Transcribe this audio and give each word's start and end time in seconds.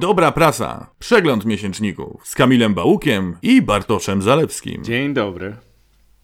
Dobra 0.00 0.32
prasa. 0.32 0.86
Przegląd 0.98 1.44
miesięczników 1.44 2.28
z 2.28 2.34
Kamilem 2.34 2.74
Bałukiem 2.74 3.36
i 3.42 3.62
Bartoszem 3.62 4.22
Zalewskim. 4.22 4.84
Dzień 4.84 5.14
dobry. 5.14 5.56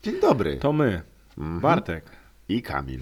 Dzień 0.03 0.21
dobry. 0.21 0.57
To 0.57 0.73
my, 0.73 1.03
Mhm. 1.39 1.61
Bartek. 1.61 2.05
I 2.49 2.63
Kamil. 2.63 3.01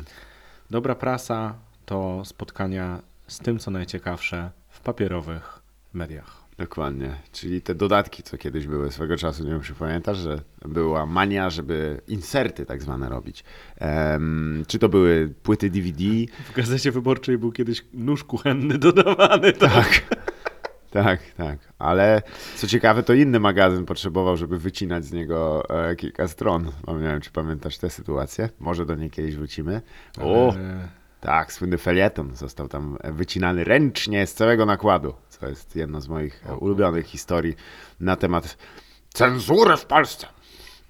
Dobra 0.71 0.95
prasa 0.95 1.55
to 1.87 2.23
spotkania 2.25 2.99
z 3.27 3.39
tym, 3.39 3.59
co 3.59 3.71
najciekawsze 3.71 4.51
w 4.71 4.81
papierowych 4.81 5.59
mediach. 5.93 6.45
Dokładnie. 6.59 7.15
Czyli 7.33 7.63
te 7.63 7.75
dodatki, 7.75 8.23
co 8.23 8.39
kiedyś 8.39 8.67
były 8.67 8.93
swego 8.93 9.17
czasu, 9.17 9.45
nie 9.45 9.51
wiem, 9.51 9.61
czy 9.61 9.75
pamiętasz, 9.75 10.19
że 10.19 10.41
była 10.65 11.07
mania, 11.07 11.51
żeby 11.51 12.01
inserty 12.09 12.67
tak 12.67 12.83
zwane 12.83 13.09
robić. 13.09 13.45
Em, 13.79 14.65
czy 14.69 14.79
to 14.79 14.89
były 14.89 15.35
płyty 15.43 15.71
DVD? 15.71 16.05
W 16.53 16.53
gazecie 16.57 16.93
wyborczej 16.93 17.39
był 17.39 17.53
kiedyś 17.53 17.85
nóż 17.93 18.25
kuchenny 18.25 18.79
dodawany. 18.79 19.53
Tak. 19.53 19.73
Tak, 19.73 20.03
tak. 21.37 21.59
Ale 21.79 22.23
co 22.57 22.67
ciekawe, 22.67 23.03
to 23.03 23.15
inny 23.15 23.41
magazyn 23.41 23.87
potrzebował, 23.87 24.37
żeby 24.37 24.59
wycinać 24.59 25.05
z 25.05 25.13
niego 25.13 25.63
e, 25.91 25.97
kilka 25.97 26.29
stron. 26.29 26.65
Nie 26.89 27.09
wiem, 27.09 27.21
czy 27.21 27.31
pamiętasz 27.31 27.79
tę 27.79 27.91
sytuację. 27.91 28.49
Może 28.61 28.87
do 28.87 28.95
niej 28.95 29.11
kiedyś 29.11 29.37
wrócimy. 29.37 29.83
O, 30.21 30.55
E, 30.55 30.89
tak, 31.21 31.53
słynny 31.53 31.79
felieton 31.79 32.37
został 32.37 32.69
tam 32.69 32.99
wycinany 33.05 33.65
ręcznie 33.65 34.27
z 34.27 34.35
całego 34.35 34.67
nakładu, 34.67 35.15
co 35.29 35.49
jest 35.49 35.77
jedną 35.77 36.01
z 36.01 36.09
moich 36.09 36.43
e, 36.47 36.57
ulubionych 36.57 37.07
historii 37.07 37.55
na 38.01 38.17
temat 38.17 38.57
cenzury 39.15 39.77
w 39.77 39.87
Polsce. 39.87 40.27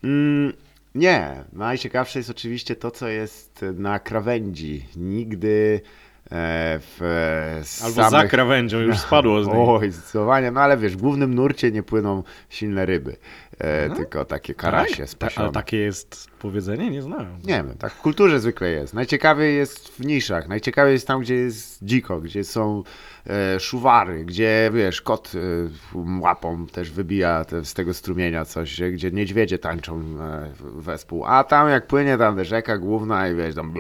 Mm, 0.05 0.52
nie, 0.94 1.44
najciekawsze 1.52 2.18
jest 2.18 2.30
oczywiście 2.30 2.77
to, 2.77 2.91
co 2.91 3.08
jest 3.08 3.64
na 3.74 3.98
krawędzi. 3.98 4.86
Nigdy 4.96 5.80
e, 5.84 5.88
w 6.30 6.98
e, 7.02 7.84
Albo 7.84 7.95
za 7.95 8.10
samych... 8.10 8.30
krawędzią 8.30 8.78
już 8.78 8.98
spadło 8.98 9.42
z 9.45 9.46
niej. 9.46 9.56
Oj, 9.59 9.91
zdecydowanie. 9.91 10.50
No 10.50 10.60
ale 10.60 10.77
wiesz, 10.77 10.97
w 10.97 11.00
głównym 11.00 11.34
nurcie 11.34 11.70
nie 11.72 11.83
płyną 11.83 12.22
silne 12.48 12.86
ryby, 12.86 13.17
e, 13.58 13.91
tylko 13.91 14.25
takie 14.25 14.55
karasie 14.55 14.97
Tak? 14.97 15.08
spasione. 15.08 15.45
Ale 15.45 15.52
takie 15.52 15.77
jest 15.77 16.30
powiedzenie? 16.39 16.91
Nie 16.91 17.02
znałem. 17.02 17.39
Nie 17.45 17.55
wiem, 17.55 17.75
tak 17.78 17.92
w 17.92 18.00
kulturze 18.00 18.41
zwykle 18.41 18.70
jest. 18.70 18.95
Najciekawiej 18.95 19.56
jest 19.56 19.89
w 19.89 20.06
niszach, 20.06 20.48
najciekawiej 20.48 20.92
jest 20.92 21.06
tam, 21.06 21.20
gdzie 21.20 21.34
jest 21.34 21.84
dziko, 21.84 22.20
gdzie 22.20 22.45
są 22.45 22.83
e, 23.27 23.61
szuwary, 23.61 24.25
gdzie 24.25 24.70
wiesz, 24.75 25.02
kot 25.02 25.33
e, 25.95 25.98
łapą 26.20 26.67
też 26.67 26.91
wybija 26.91 27.45
te, 27.45 27.64
z 27.64 27.75
tego 27.75 27.95
strumienia 27.95 28.45
coś, 28.45 28.80
gdzie- 28.92 29.11
niedźwiedzie 29.11 29.58
tańczą 29.58 30.00
e, 30.00 30.50
wespół, 30.61 31.25
a 31.27 31.45
tam 31.45 31.69
jak 31.69 31.86
płynie 31.86 32.19
tam 32.19 32.45
rzeka 32.45 32.78
główna 32.78 33.28
i 33.28 33.34
wiesz, 33.34 33.55
tam 33.55 33.75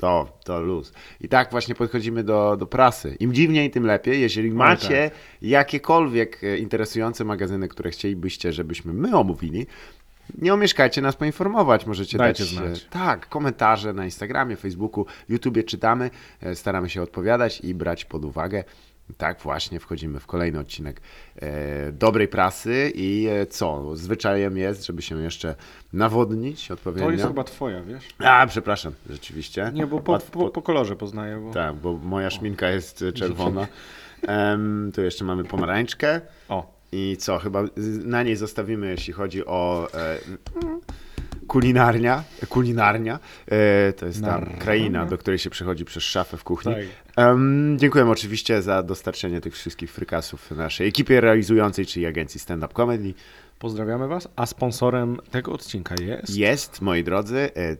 to, 0.00 0.38
to 0.44 0.60
luz. 0.60 0.92
I 1.20 1.28
tak 1.28 1.50
właśnie 1.50 1.74
podchodzimy 1.74 2.24
do, 2.24 2.56
do 2.56 2.66
prasy. 2.66 3.16
Im 3.20 3.34
dziwniej, 3.34 3.70
tym 3.70 3.86
lepiej. 3.86 4.20
Jeżeli 4.20 4.50
macie 4.50 5.10
jakiekolwiek 5.42 6.44
e, 6.44 6.58
interesujące 6.58 7.24
magazyny, 7.24 7.68
które 7.68 7.90
chcielibyście, 7.90 8.52
żebyśmy 8.52 8.92
my 8.92 9.16
omówili, 9.16 9.66
nie 10.38 10.54
omieszkajcie 10.54 11.02
nas 11.02 11.16
poinformować. 11.16 11.86
Możecie 11.86 12.18
Dajcie 12.18 12.44
dać 12.44 12.52
znać. 12.52 12.82
e, 12.82 12.90
tak, 12.90 13.28
komentarze 13.28 13.92
na 13.92 14.04
Instagramie, 14.04 14.56
Facebooku, 14.56 15.06
YouTubie 15.28 15.64
czytamy, 15.64 16.10
e, 16.40 16.54
staramy 16.54 16.90
się 16.90 17.02
odpowiadać 17.02 17.60
i 17.60 17.74
brać 17.74 18.04
pod 18.04 18.24
uwagę. 18.24 18.64
Tak 19.18 19.40
właśnie 19.40 19.80
wchodzimy 19.80 20.20
w 20.20 20.26
kolejny 20.26 20.58
odcinek 20.58 21.00
e, 21.36 21.92
dobrej 21.92 22.28
prasy 22.28 22.92
i 22.94 23.26
e, 23.30 23.46
co? 23.46 23.96
Zwyczajem 23.96 24.56
jest, 24.56 24.86
żeby 24.86 25.02
się 25.02 25.22
jeszcze 25.22 25.54
nawodnić 25.92 26.70
odpowiednio. 26.70 27.06
To 27.06 27.12
jest 27.12 27.24
chyba 27.24 27.44
twoja, 27.44 27.82
wiesz? 27.82 28.04
A, 28.18 28.46
przepraszam, 28.46 28.92
rzeczywiście. 29.10 29.70
Nie, 29.74 29.86
bo 29.86 30.00
po, 30.00 30.18
po, 30.18 30.48
po 30.48 30.62
kolorze 30.62 30.96
poznaję. 30.96 31.36
Bo... 31.36 31.52
Tak, 31.52 31.74
bo 31.74 31.92
moja 31.92 32.30
szminka 32.30 32.68
jest 32.68 33.02
e, 33.02 33.12
czerwona. 33.12 33.66
Em, 34.22 34.92
tu 34.94 35.02
jeszcze 35.02 35.24
mamy 35.24 35.44
pomarańczkę. 35.44 36.20
O, 36.48 36.74
I 36.92 37.16
co, 37.16 37.38
chyba 37.38 37.64
na 38.04 38.22
niej 38.22 38.36
zostawimy, 38.36 38.90
jeśli 38.90 39.12
chodzi 39.12 39.46
o 39.46 39.88
e, 39.94 40.18
kulinarnia. 41.50 42.24
Kulinarnia. 42.48 43.18
E, 43.46 43.92
to 43.92 44.06
jest 44.06 44.20
ta 44.20 44.26
Narnia. 44.26 44.56
kraina, 44.56 45.06
do 45.06 45.18
której 45.18 45.38
się 45.38 45.50
przechodzi 45.50 45.84
przez 45.84 46.02
szafę 46.02 46.36
w 46.36 46.44
kuchni. 46.44 46.74
Tak. 46.74 46.84
Em, 47.16 47.76
dziękujemy 47.78 48.10
oczywiście 48.10 48.62
za 48.62 48.82
dostarczenie 48.82 49.40
tych 49.40 49.54
wszystkich 49.54 49.92
frykasów 49.92 50.50
naszej 50.50 50.88
ekipie 50.88 51.20
realizującej, 51.20 51.86
czyli 51.86 52.06
agencji 52.06 52.40
Stand 52.40 52.64
Up 52.64 52.74
Comedy. 52.74 53.14
pozdrawiamy 53.58 54.08
was. 54.08 54.28
A 54.36 54.46
sponsorem 54.46 55.16
tego 55.30 55.52
odcinka 55.52 55.94
jest... 56.02 56.36
Jest, 56.36 56.80
moi 56.82 57.04
drodzy. 57.04 57.38
E, 57.38 57.70
e, 57.70 57.76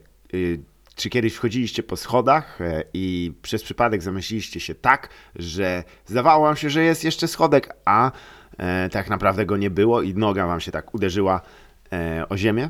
czy 0.97 1.10
kiedyś 1.10 1.34
wchodziliście 1.34 1.82
po 1.82 1.97
schodach 1.97 2.60
e, 2.60 2.84
i 2.94 3.32
przez 3.42 3.62
przypadek 3.62 4.03
zamyśliliście 4.03 4.60
się 4.60 4.75
tak, 4.75 5.09
że 5.36 5.84
zdawało 6.06 6.44
wam 6.47 6.56
się, 6.56 6.70
że 6.70 6.82
jest 6.82 7.04
jeszcze 7.04 7.28
schodek, 7.28 7.76
a 7.84 8.12
e, 8.59 8.88
tak 8.88 9.10
naprawdę 9.10 9.47
go 9.47 9.56
nie 9.56 9.70
było 9.70 10.03
i 10.03 10.14
noga 10.14 10.47
wam 10.47 10.60
się 10.60 10.72
tak 10.72 10.94
uderzyła 10.94 11.41
e, 11.92 12.26
o 12.28 12.36
ziemię? 12.36 12.69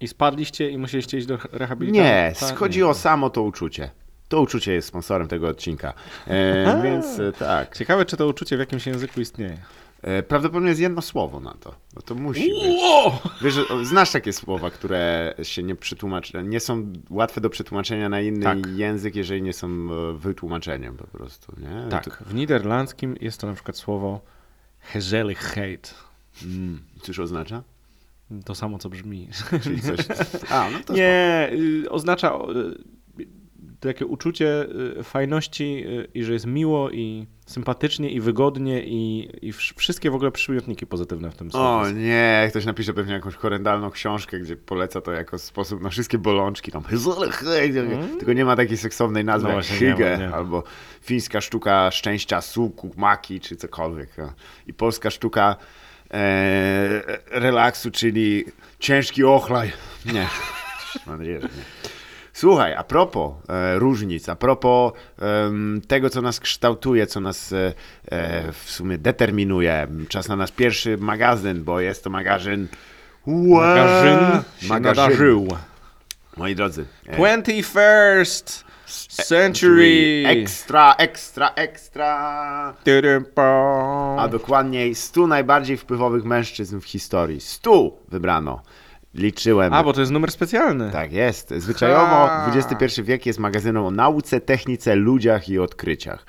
I 0.00 0.08
spadliście 0.08 0.70
i 0.70 0.78
musieliście 0.78 1.18
iść 1.18 1.26
do 1.26 1.38
rehabilitacji? 1.52 2.02
Nie, 2.02 2.32
Tak? 2.40 2.58
chodzi 2.58 2.82
o 2.84 2.94
samo 2.94 3.30
to 3.30 3.42
uczucie. 3.42 3.90
To 4.28 4.40
uczucie 4.40 4.72
jest 4.72 4.88
sponsorem 4.88 5.28
tego 5.28 5.48
odcinka. 5.48 5.92
E, 6.26 6.80
więc 6.84 7.18
e, 7.18 7.32
tak. 7.32 7.76
Ciekawe, 7.78 8.04
czy 8.04 8.16
to 8.16 8.26
uczucie 8.28 8.56
w 8.56 8.60
jakimś 8.60 8.86
języku 8.86 9.20
istnieje. 9.20 9.58
E, 10.02 10.22
prawdopodobnie 10.22 10.68
jest 10.68 10.80
jedno 10.80 11.02
słowo 11.02 11.40
na 11.40 11.54
to. 11.60 11.74
No 11.96 12.02
to 12.02 12.14
musi 12.14 12.40
być. 12.40 12.50
Ło! 12.80 13.18
Wiesz, 13.42 13.54
znasz 13.82 14.10
takie 14.12 14.32
słowa, 14.32 14.70
które 14.70 15.34
się 15.42 15.62
nie 15.62 15.74
przetłumaczą, 15.74 16.40
nie 16.40 16.60
są 16.60 16.92
łatwe 17.10 17.40
do 17.40 17.50
przetłumaczenia 17.50 18.08
na 18.08 18.20
inny 18.20 18.42
Tak. 18.42 18.58
język, 18.66 19.16
jeżeli 19.16 19.42
nie 19.42 19.52
są 19.52 19.66
e, 19.68 20.12
wytłumaczeniem 20.18 20.96
po 20.96 21.06
prostu, 21.06 21.52
nie? 21.60 21.90
Tak, 21.90 22.04
To, 22.04 22.24
w 22.24 22.34
niderlandzkim 22.34 23.16
jest 23.20 23.40
to 23.40 23.46
na 23.46 23.54
przykład 23.54 23.76
słowo 23.76 24.20
gezelligheid. 24.94 25.94
mm, 26.44 26.80
cóż 27.02 27.18
oznacza? 27.18 27.62
To 28.44 28.54
samo, 28.54 28.78
co 28.78 28.88
brzmi. 28.88 29.28
Czyli 29.62 29.80
coś... 29.80 29.98
A, 30.50 30.70
no 30.70 30.78
to 30.86 30.92
Nie, 30.98 31.50
y, 31.84 31.90
oznacza 31.90 32.38
y, 33.20 33.24
takie 33.80 34.06
uczucie 34.06 34.66
y, 34.98 35.02
fajności 35.02 35.84
i 36.14 36.24
że 36.24 36.32
jest 36.32 36.46
miło 36.46 36.90
i 36.90 37.26
sympatycznie 37.46 38.10
i 38.10 38.20
wygodnie 38.20 38.82
i, 38.84 39.30
i 39.42 39.52
wsz- 39.52 39.72
wszystkie 39.76 40.10
w 40.10 40.14
ogóle 40.14 40.30
przymiotniki 40.30 40.86
pozytywne 40.86 41.30
w 41.30 41.36
tym 41.36 41.50
spoko. 41.50 41.78
O 41.78 41.90
nie, 41.90 42.46
ktoś 42.50 42.64
napisze 42.66 42.94
pewnie 42.94 43.12
jakąś 43.12 43.34
horrendalną 43.34 43.90
książkę, 43.90 44.40
gdzie 44.40 44.56
poleca 44.56 45.00
to 45.00 45.12
jako 45.12 45.38
sposób 45.38 45.80
na 45.82 45.90
wszystkie 45.90 46.18
bolączki, 46.18 46.72
tam 46.72 46.82
tylko 48.18 48.32
nie 48.32 48.44
ma 48.44 48.56
takiej 48.56 48.76
seksownej 48.76 49.24
nazwy 49.24 49.48
No 49.48 49.54
jak 49.54 49.64
właśnie, 49.66 49.86
nie 49.86 49.92
ma, 49.92 49.96
hygge, 49.98 50.18
nie 50.18 50.34
albo 50.34 50.62
fińska 51.02 51.40
sztuka 51.40 51.90
szczęścia 51.90 52.40
suku, 52.40 52.90
maki, 52.96 53.40
czy 53.40 53.56
cokolwiek. 53.56 54.18
no. 54.18 54.32
I 54.66 54.74
polska 54.74 55.10
sztuka 55.10 55.56
e, 56.10 57.02
relaksu, 57.30 57.90
czyli 57.90 58.44
ciężki 58.78 59.24
ochlaj. 59.24 59.72
Nie, 60.06 60.28
mam 61.06 61.18
nadzieję, 61.18 61.40
że 61.40 61.48
nie. 61.48 61.64
Słuchaj, 62.32 62.74
a 62.74 62.84
propos 62.84 63.32
e, 63.48 63.78
różnic, 63.78 64.28
a 64.28 64.36
propos 64.36 64.92
em, 65.18 65.80
tego, 65.88 66.10
co 66.10 66.22
nas 66.22 66.40
kształtuje, 66.40 67.06
co 67.06 67.20
nas 67.20 67.52
e, 67.52 67.72
e, 68.10 68.52
w 68.52 68.70
sumie 68.70 68.98
determinuje, 68.98 69.86
czas 70.08 70.28
na 70.28 70.36
nasz 70.36 70.52
pierwszy 70.52 70.98
magazyn, 70.98 71.64
bo 71.64 71.80
jest 71.80 72.04
to 72.04 72.10
magazyn... 72.10 72.68
Ua, 73.26 73.74
Magazyn 73.74 74.42
nadarzył. 74.68 75.48
Moi 76.36 76.54
drodzy, 76.54 76.84
e, 77.06 77.16
21st 77.16 78.64
century. 79.08 80.24
Ekstra, 80.26 80.94
ekstra, 80.98 81.48
ekstra. 81.48 82.74
A 84.18 84.28
dokładniej 84.28 84.94
100 84.94 85.26
najbardziej 85.26 85.76
wpływowych 85.76 86.24
mężczyzn 86.24 86.80
w 86.80 86.84
historii. 86.84 87.40
100 87.40 87.90
wybrano. 88.08 88.62
Liczyłem. 89.14 89.72
A, 89.74 89.82
bo 89.82 89.92
to 89.92 90.00
jest 90.00 90.12
numer 90.12 90.30
specjalny. 90.30 90.90
Tak 90.90 91.12
jest. 91.12 91.54
Zwyczajowo 91.56 92.26
Ha. 92.26 92.52
XXI 92.54 93.02
wiek 93.02 93.26
jest 93.26 93.38
magazynem 93.38 93.84
o 93.84 93.90
nauce, 93.90 94.40
technice, 94.40 94.96
ludziach 94.96 95.48
i 95.48 95.58
odkryciach. 95.58 96.26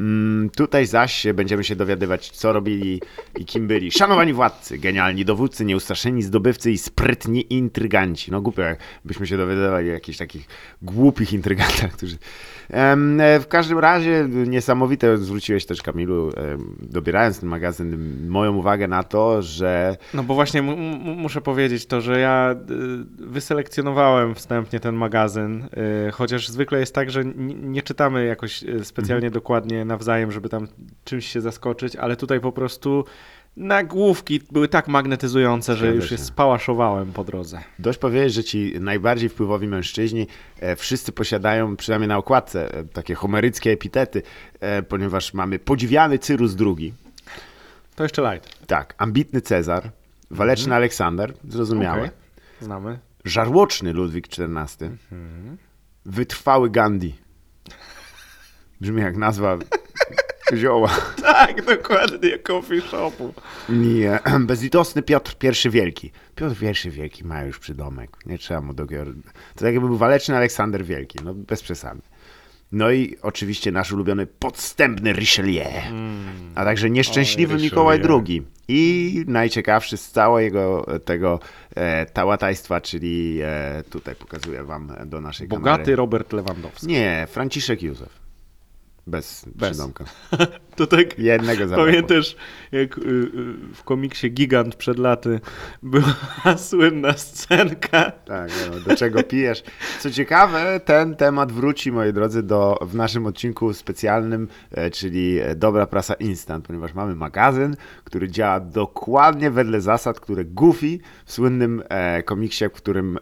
Mm, 0.00 0.50
tutaj 0.50 0.86
zaś 0.86 1.26
będziemy 1.34 1.64
się 1.64 1.76
dowiadywać, 1.76 2.30
co 2.30 2.52
robili 2.52 3.02
i 3.38 3.44
kim 3.44 3.66
byli. 3.66 3.92
Szanowani 3.92 4.32
władcy, 4.32 4.78
genialni 4.78 5.24
dowódcy, 5.24 5.64
nieustraszeni 5.64 6.22
zdobywcy 6.22 6.70
i 6.70 6.78
sprytni 6.78 7.52
intryganci. 7.54 8.30
No 8.30 8.40
głupio, 8.40 8.62
jakbyśmy 8.62 9.26
się 9.26 9.36
dowiadywali 9.36 9.90
o 9.90 9.92
jakichś 9.92 10.18
takich 10.18 10.46
głupich 10.82 11.32
intrygantach, 11.32 11.92
którzy... 11.92 12.16
E, 12.70 13.40
w 13.40 13.46
każdym 13.48 13.78
razie 13.78 14.28
niesamowite 14.46 15.18
zwróciłeś 15.18 15.66
też, 15.66 15.82
Kamilu, 15.82 16.30
dobierając 16.80 17.40
ten 17.40 17.48
magazyn, 17.48 18.28
moją 18.28 18.56
uwagę 18.56 18.88
na 18.88 19.02
to, 19.02 19.42
że 19.42 19.96
No 20.14 20.22
bo 20.22 20.34
właśnie 20.34 20.62
mu- 20.62 20.76
mu- 20.76 21.14
muszę 21.14 21.40
powiedzieć 21.40 21.86
to, 21.86 22.00
że 22.00 22.20
ja 22.20 22.54
y, 22.70 23.26
wyselekcjonowałem 23.26 24.34
wstępnie 24.34 24.80
ten 24.80 24.94
magazyn, 24.94 25.64
y, 26.08 26.10
chociaż 26.12 26.48
zwykle 26.48 26.80
jest 26.80 26.94
tak, 26.94 27.10
że 27.10 27.24
nie 27.62 27.82
czytamy 27.82 28.26
jakoś 28.26 28.64
specjalnie 28.82 29.30
dokładnie 29.30 29.84
nawzajem, 29.84 30.32
żeby 30.32 30.48
tam 30.48 30.68
czymś 31.04 31.26
się 31.26 31.40
zaskoczyć, 31.40 31.96
ale 31.96 32.16
tutaj 32.16 32.40
po 32.40 32.52
prostu 32.52 33.04
nagłówki 33.58 34.40
były 34.52 34.68
tak 34.68 34.88
magnetyzujące, 34.88 35.76
że 35.76 35.94
już 35.94 36.10
je 36.10 36.18
spałaszowałem 36.18 37.12
po 37.12 37.24
drodze. 37.24 37.60
Dość 37.78 37.98
powiedzieć, 37.98 38.34
że 38.34 38.44
ci 38.44 38.74
najbardziej 38.80 39.28
wpływowi 39.28 39.66
mężczyźni 39.68 40.26
e, 40.60 40.76
wszyscy 40.76 41.12
posiadają, 41.12 41.76
przynajmniej 41.76 42.08
na 42.08 42.16
okładce, 42.18 42.74
e, 42.74 42.84
takie 42.84 43.14
homeryckie 43.14 43.70
epitety, 43.72 44.22
e, 44.60 44.82
ponieważ 44.82 45.34
mamy 45.34 45.58
podziwiany 45.58 46.18
Cyrus 46.18 46.56
II, 46.60 46.94
To 47.96 48.02
jeszcze 48.02 48.32
light. 48.32 48.66
tak, 48.66 48.94
ambitny 48.98 49.40
Cezar, 49.40 49.90
waleczny 50.30 50.74
Aleksander, 50.74 51.34
zrozumiałe, 51.48 51.98
Okej. 52.02 52.10
Znamy. 52.60 52.98
żarłoczny 53.24 53.92
Ludwik 53.92 54.26
XIV, 54.26 54.90
wytrwały 56.06 56.70
Gandhi. 56.70 57.14
Brzmi 58.80 59.02
jak 59.02 59.16
nazwa 59.16 59.58
kozioła. 60.50 60.90
Tak, 61.22 61.64
dokładnie, 61.64 62.38
coffee 62.38 62.80
shopu. 62.80 63.34
Nie, 63.68 64.18
bezlitosny 64.40 65.02
Piotr 65.02 65.36
I 65.66 65.70
Wielki. 65.70 66.12
Piotr 66.34 66.56
I 66.86 66.90
Wielki 66.90 67.24
ma 67.24 67.42
już 67.42 67.58
przydomek, 67.58 68.10
nie 68.26 68.38
trzeba 68.38 68.60
mu 68.60 68.74
dogior... 68.74 69.06
To 69.54 69.64
tak 69.64 69.74
jakby 69.74 69.88
był 69.88 69.96
waleczny 69.96 70.36
Aleksander 70.36 70.84
Wielki, 70.84 71.18
no 71.24 71.34
bez 71.34 71.62
przesady. 71.62 72.00
No 72.72 72.90
i 72.90 73.16
oczywiście 73.22 73.72
nasz 73.72 73.92
ulubiony 73.92 74.26
podstępny 74.26 75.12
Richelieu, 75.12 75.64
a 76.54 76.64
także 76.64 76.90
nieszczęśliwy 76.90 77.54
Oj, 77.54 77.62
Mikołaj. 77.62 78.00
II 78.26 78.42
i 78.68 79.24
najciekawszy 79.26 79.96
z 79.96 80.10
całego 80.10 80.94
e, 80.94 81.00
tego 81.00 81.40
e, 81.74 82.06
tałatajstwa, 82.06 82.80
czyli 82.80 83.38
e, 83.42 83.82
tutaj 83.90 84.14
pokazuję 84.14 84.64
wam 84.64 84.92
do 85.06 85.20
naszej 85.20 85.48
Bogaty 85.48 85.78
kamery. 85.78 85.96
Robert 85.96 86.32
Lewandowski. 86.32 86.86
Nie, 86.86 87.26
Franciszek 87.30 87.82
Józef. 87.82 88.27
Bez, 89.08 89.44
Bez. 89.54 89.70
przydomka. 89.70 90.04
To 90.78 90.86
tak 90.86 91.18
Jednego 91.18 91.68
zabrakło. 91.68 91.86
pamiętasz, 91.86 92.36
jak 92.72 92.98
y, 92.98 93.00
y, 93.02 93.30
w 93.74 93.82
komiksie 93.84 94.30
Gigant 94.30 94.76
przed 94.76 94.98
laty 94.98 95.40
była 95.82 96.14
słynna 96.68 97.12
scenka. 97.12 98.10
Tak, 98.10 98.50
no, 98.70 98.80
do 98.80 98.96
czego 98.96 99.22
pijesz. 99.22 99.62
Co 100.00 100.10
ciekawe, 100.10 100.80
ten 100.84 101.16
temat 101.16 101.52
wróci, 101.52 101.92
moi 101.92 102.12
drodzy, 102.12 102.42
do, 102.42 102.78
w 102.82 102.94
naszym 102.94 103.26
odcinku 103.26 103.72
specjalnym, 103.72 104.48
e, 104.70 104.90
czyli 104.90 105.38
e, 105.38 105.54
Dobra 105.56 105.86
Prasa 105.86 106.14
Instant, 106.14 106.66
ponieważ 106.66 106.94
mamy 106.94 107.14
magazyn, 107.14 107.76
który 108.04 108.28
działa 108.30 108.60
dokładnie 108.60 109.50
wedle 109.50 109.80
zasad, 109.80 110.20
które 110.20 110.44
Goofy 110.44 110.98
w 111.24 111.32
słynnym 111.32 111.82
e, 111.88 112.22
komiksie, 112.22 112.64
w 112.68 112.72
którym 112.72 113.18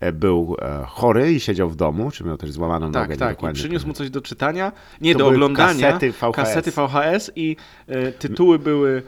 e, 0.00 0.12
był 0.12 0.56
chory 0.86 1.32
i 1.32 1.40
siedział 1.40 1.70
w 1.70 1.76
domu, 1.76 2.10
czy 2.10 2.24
miał 2.24 2.36
też 2.36 2.52
złamaną 2.52 2.90
nogę. 2.90 3.16
Tak, 3.16 3.40
tak. 3.40 3.50
I 3.50 3.54
przyniósł 3.54 3.86
mu 3.86 3.92
coś 3.92 4.10
do 4.10 4.20
czytania. 4.20 4.72
Nie, 5.00 5.12
To 5.12 5.18
do 5.18 5.26
oglądania. 5.28 5.86
kasety 5.92 6.12
VHS. 6.12 6.45
Kasety 6.54 6.70
VHS 6.70 7.30
i 7.36 7.56
e, 7.86 8.12
tytuły 8.12 8.58
były. 8.58 9.02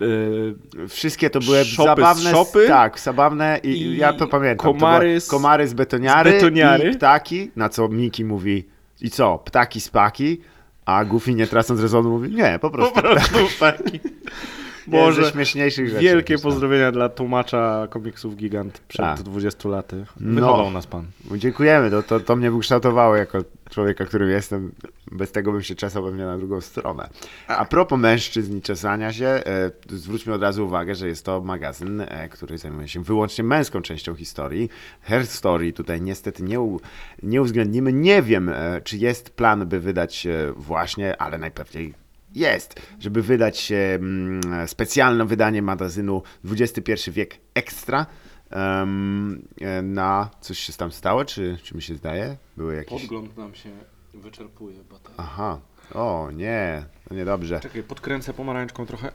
e, 0.00 0.88
Wszystkie 0.88 1.30
to 1.30 1.40
były 1.40 1.64
Szopy 1.64 2.02
z 2.02 2.04
zabawne, 2.04 2.32
tak, 2.68 3.00
zabawne 3.00 3.60
i, 3.62 3.68
i 3.68 3.96
ja 3.96 4.12
to 4.12 4.26
pamiętam. 4.26 4.66
To 4.66 4.72
komary 4.72 5.06
były 5.08 5.20
z- 5.20 5.28
komary 5.28 5.68
z 5.68 5.74
betoniary, 5.74 6.30
z 6.30 6.34
betoniary. 6.34 6.90
i 6.90 6.94
ptaki, 6.96 7.50
na 7.56 7.68
co 7.68 7.88
Miki 7.88 8.24
mówi 8.24 8.68
i 9.00 9.10
co, 9.10 9.38
ptaki 9.38 9.80
spaki, 9.80 10.40
a 10.84 11.04
Goofy 11.04 11.34
nie 11.34 11.46
tracąc 11.46 11.80
rezonu 11.80 12.10
mówi 12.10 12.34
nie, 12.34 12.58
po 12.60 12.70
po 12.70 12.76
prostu. 12.76 13.00
prostu 13.02 13.38
taki. 13.60 13.82
Jeden 13.92 14.59
Boże, 14.90 15.24
ze 15.24 15.30
śmieszniejszych 15.30 15.88
rzeczy. 15.88 16.02
Wielkie 16.02 16.38
pozdrowienia 16.38 16.92
dla 16.92 17.08
tłumacza 17.08 17.86
komiksów 17.90 18.36
Gigant 18.36 18.80
przed 18.88 19.06
Tak. 19.06 19.22
20 19.22 19.68
laty. 19.68 20.04
No. 20.20 20.40
Wychował 20.40 20.70
nas 20.70 20.86
pan. 20.86 21.06
Dziękujemy, 21.36 21.90
to, 21.90 22.02
to, 22.02 22.20
to 22.20 22.36
mnie 22.36 22.50
wykształtowało 22.50 23.16
jako 23.16 23.38
człowieka, 23.70 24.04
którym 24.04 24.30
jestem. 24.30 24.72
Bez 25.12 25.32
tego 25.32 25.52
bym 25.52 25.62
się 25.62 25.74
czesał 25.74 26.04
pewnie 26.04 26.24
na 26.24 26.38
drugą 26.38 26.60
stronę. 26.60 27.08
A 27.48 27.64
propos 27.64 27.98
mężczyzn 27.98 28.58
i 28.58 28.62
czesania 28.62 29.12
się, 29.12 29.26
e, 29.26 29.70
zwróćmy 29.88 30.34
od 30.34 30.42
razu 30.42 30.66
uwagę, 30.66 30.94
że 30.94 31.08
jest 31.08 31.24
to 31.24 31.40
magazyn, 31.40 32.00
e, 32.00 32.28
który 32.28 32.58
zajmuje 32.58 32.88
się 32.88 33.02
wyłącznie 33.02 33.44
męską 33.44 33.82
częścią 33.82 34.14
historii. 34.14 34.70
Her 35.02 35.26
Story 35.26 35.72
tutaj 35.72 36.00
niestety 36.02 36.42
nie, 36.42 36.60
u, 36.60 36.80
nie 37.22 37.42
uwzględnimy. 37.42 37.92
Nie 37.92 38.22
wiem, 38.22 38.48
e, 38.48 38.80
czy 38.84 38.96
jest 38.96 39.30
plan, 39.30 39.66
by 39.66 39.80
wydać 39.80 40.26
właśnie, 40.56 41.22
ale 41.22 41.38
najpewniej 41.38 41.94
jest, 42.34 42.74
żeby 43.00 43.22
wydać 43.22 43.72
mm, 43.72 44.40
specjalne 44.68 45.24
wydanie 45.24 45.62
magazynu 45.62 46.22
XXI 46.44 47.10
wiek 47.10 47.38
Ekstra. 47.54 48.06
e, 48.50 49.82
na 49.82 50.30
coś 50.40 50.58
się 50.58 50.72
tam 50.72 50.92
stało, 50.92 51.24
czy, 51.24 51.58
czy 51.62 51.76
mi 51.76 51.82
się 51.82 51.94
zdaje? 51.94 52.36
Były 52.56 52.74
jakieś. 52.74 53.00
Podgląd 53.00 53.36
nam 53.36 53.54
się 53.54 53.70
wyczerpuje. 54.14 54.76
Bo 54.90 54.98
to... 54.98 55.10
Aha. 55.16 55.60
O, 55.94 56.30
nie, 56.34 56.84
to 57.08 57.14
niedobrze. 57.14 57.60
Czekaj, 57.60 57.82
podkręcę 57.82 58.32
pomarańczką 58.32 58.86
trochę. 58.86 59.12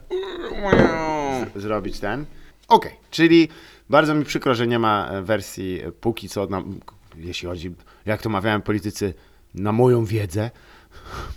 Zrobić 1.56 2.00
ten. 2.00 2.26
Okej, 2.68 2.92
czyli 3.12 3.50
bardzo 3.90 4.16
mi 4.16 4.26
przykro, 4.26 4.56
że 4.56 4.68
nie 4.68 4.80
ma 4.80 5.10
e, 5.10 5.22
wersji 5.22 5.82
e, 5.82 5.92
póki 5.92 6.30
co, 6.30 6.48
na, 6.48 6.64
jeśli 7.18 7.48
chodzi, 7.48 7.76
jak 8.06 8.22
to 8.22 8.30
mawiałem 8.30 8.62
politycy, 8.62 9.14
na 9.54 9.72
moją 9.72 10.06
wiedzę. 10.06 10.52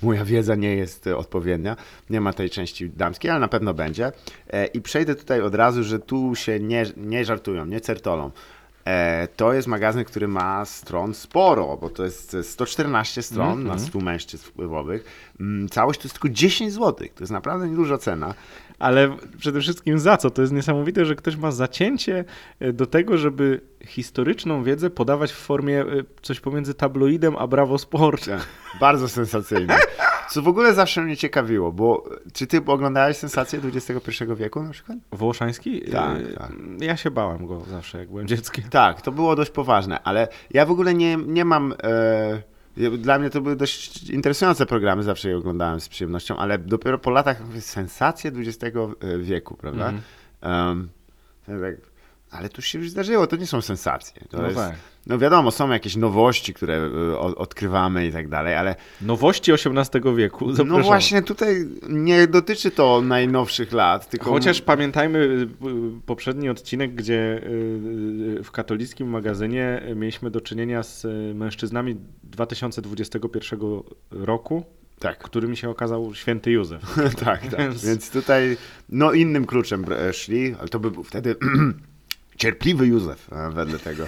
Moja 0.03 0.25
wiedza 0.25 0.55
nie 0.55 0.77
jest 0.77 1.07
e, 1.07 1.17
odpowiednia. 1.17 1.77
Nie 2.11 2.21
ma 2.21 2.33
tej 2.33 2.51
części 2.51 2.91
damskiej, 2.91 3.31
ale 3.31 3.41
na 3.41 3.49
pewno 3.49 3.75
będzie. 3.75 4.13
E, 4.51 4.67
I 4.67 4.81
przejdę 4.81 5.15
tutaj 5.15 5.41
od 5.41 5.55
razu, 5.55 5.85
że 5.85 5.99
tu 5.99 6.35
się 6.35 6.61
nie, 6.61 6.87
nie 6.97 7.25
żartują, 7.25 7.65
nie 7.67 7.81
certolą. 7.81 8.31
E, 8.85 9.29
To 9.37 9.53
jest 9.53 9.69
magazyn, 9.69 10.05
który 10.05 10.29
ma 10.29 10.65
stron 10.65 11.15
sporo, 11.15 11.77
bo 11.81 11.91
to 11.91 12.05
jest 12.05 12.37
114 12.43 13.23
stron 13.23 13.65
na 13.65 13.79
100 13.79 13.99
mężczyzn 14.01 14.45
wpływowych. 14.45 15.05
Mm, 15.41 15.69
Całość 15.69 16.01
to 16.01 16.05
jest 16.05 16.15
tylko 16.15 16.29
10 16.29 16.73
zł. 16.73 16.95
To 17.15 17.21
jest 17.21 17.33
naprawdę 17.33 17.69
nieduża 17.69 17.99
cena. 17.99 18.35
Ale 18.79 19.17
przede 19.39 19.61
wszystkim 19.61 19.99
za 19.99 20.17
co? 20.17 20.31
To 20.31 20.43
jest 20.43 20.55
niesamowite, 20.55 21.05
że 21.05 21.15
ktoś 21.17 21.37
ma 21.37 21.51
zacięcie 21.51 22.25
e, 22.61 22.73
do 22.73 22.87
tego, 22.87 23.19
żeby 23.19 23.61
historyczną 23.85 24.63
wiedzę 24.65 24.91
podawać 24.91 25.33
w 25.33 25.37
formie 25.37 25.81
e, 25.81 25.87
coś 26.23 26.41
pomiędzy 26.41 26.75
tabloidem 26.75 27.37
a 27.37 27.47
Bravo 27.47 27.79
Sport. 27.79 28.27
Bardzo 28.81 29.09
sensacyjne. 29.09 29.77
Co 30.31 30.43
w 30.43 30.49
ogóle 30.49 30.75
zawsze 30.75 31.03
mnie 31.03 31.17
ciekawiło, 31.17 31.73
bo 31.73 32.05
czy 32.33 32.47
ty 32.47 32.61
oglądałeś 32.67 33.17
sensację 33.17 33.61
XXI 33.75 34.25
wieku 34.37 34.63
na 34.63 34.71
przykład? 34.71 34.99
Wołoszański? 35.13 35.81
Tak, 35.81 36.19
E, 36.19 36.33
tak. 36.33 36.53
Ja 36.81 36.97
się 36.97 37.11
bałem 37.11 37.47
go 37.47 37.61
zawsze, 37.61 37.99
jak 37.99 38.09
byłem 38.09 38.29
dzieckiem. 38.29 38.65
Tak, 38.71 39.03
to 39.03 39.13
było 39.13 39.37
dość 39.37 39.51
poważne, 39.51 40.03
ale 40.03 40.29
ja 40.51 40.67
w 40.67 40.71
ogóle 40.71 40.95
nie, 40.95 41.17
nie 41.17 41.45
mam. 41.45 41.75
E, 41.83 42.58
dla 42.99 43.19
mnie 43.19 43.31
to 43.31 43.41
były 43.41 43.57
dość 43.57 44.11
interesujące 44.11 44.67
programy, 44.67 45.03
zawsze 45.03 45.29
je 45.29 45.37
oglądałem 45.37 45.81
z 45.81 45.89
przyjemnością, 45.89 46.37
ale 46.37 46.59
dopiero 46.59 46.99
po 46.99 47.11
latach 47.11 47.47
mówię, 47.47 47.61
sensacje 47.61 48.33
XX 48.37 48.77
wieku, 49.19 49.57
prawda? 49.57 49.93
Em, 50.41 50.89
to 51.47 51.53
tak, 51.61 51.88
ale 52.31 52.49
to 52.49 52.61
się 52.63 52.79
już 52.79 52.91
zdarzyło, 52.91 53.27
to 53.27 53.37
nie 53.37 53.47
są 53.47 53.61
sensacje. 53.61 54.23
To 54.31 54.37
No 54.39 54.45
jest, 54.45 54.57
tak. 54.57 54.75
no 55.07 55.19
wiadomo, 55.19 55.51
są 55.51 55.71
jakieś 55.71 55.97
nowości, 55.97 56.55
które 56.55 56.75
e, 57.13 57.19
odkrywamy 57.19 58.07
i 58.07 58.13
tak 58.13 58.29
dalej, 58.29 58.55
ale 58.55 58.77
Nowości 59.03 59.53
XVIII 59.53 60.17
wieku. 60.17 60.53
Zapraszam. 60.53 60.79
No 60.79 60.85
właśnie 60.85 61.23
tutaj 61.23 61.67
nie 61.89 62.27
dotyczy 62.27 62.71
to 62.71 63.01
najnowszych 63.01 63.73
lat, 63.73 64.11
tylko... 64.11 64.31
Chociaż 64.31 64.61
pamiętajmy 64.63 65.19
y, 65.19 65.23
y, 65.23 65.49
poprzedni 66.07 66.49
odcinek, 66.49 66.95
gdzie 66.95 67.41
y, 68.39 68.41
w 68.45 68.51
katolickim 68.51 69.09
magazynie 69.09 69.83
mieliśmy 69.97 70.31
do 70.31 70.41
czynienia 70.41 70.83
z 70.83 71.07
mężczyznami 71.37 71.97
2021 72.25 73.61
roku, 74.11 74.65
Tak, 74.99 75.19
którymi 75.19 75.57
się 75.57 75.71
okazał 75.71 76.15
święty 76.15 76.51
Józef. 76.51 76.83
tak, 77.25 77.41
tak. 77.47 77.59
Więc- 77.61 77.85
Więc 77.87 78.11
tutaj 78.11 78.57
no 78.89 79.13
innym 79.13 79.47
kluczem 79.47 79.85
szli, 80.13 80.55
ale 80.61 80.69
to 80.69 80.79
by 80.81 80.91
był 80.91 81.05
wtedy 81.05 81.37
cierpliwy 82.39 82.87
Józef 82.87 83.33
e, 83.33 83.51
wedle 83.51 83.79
tego 83.79 84.05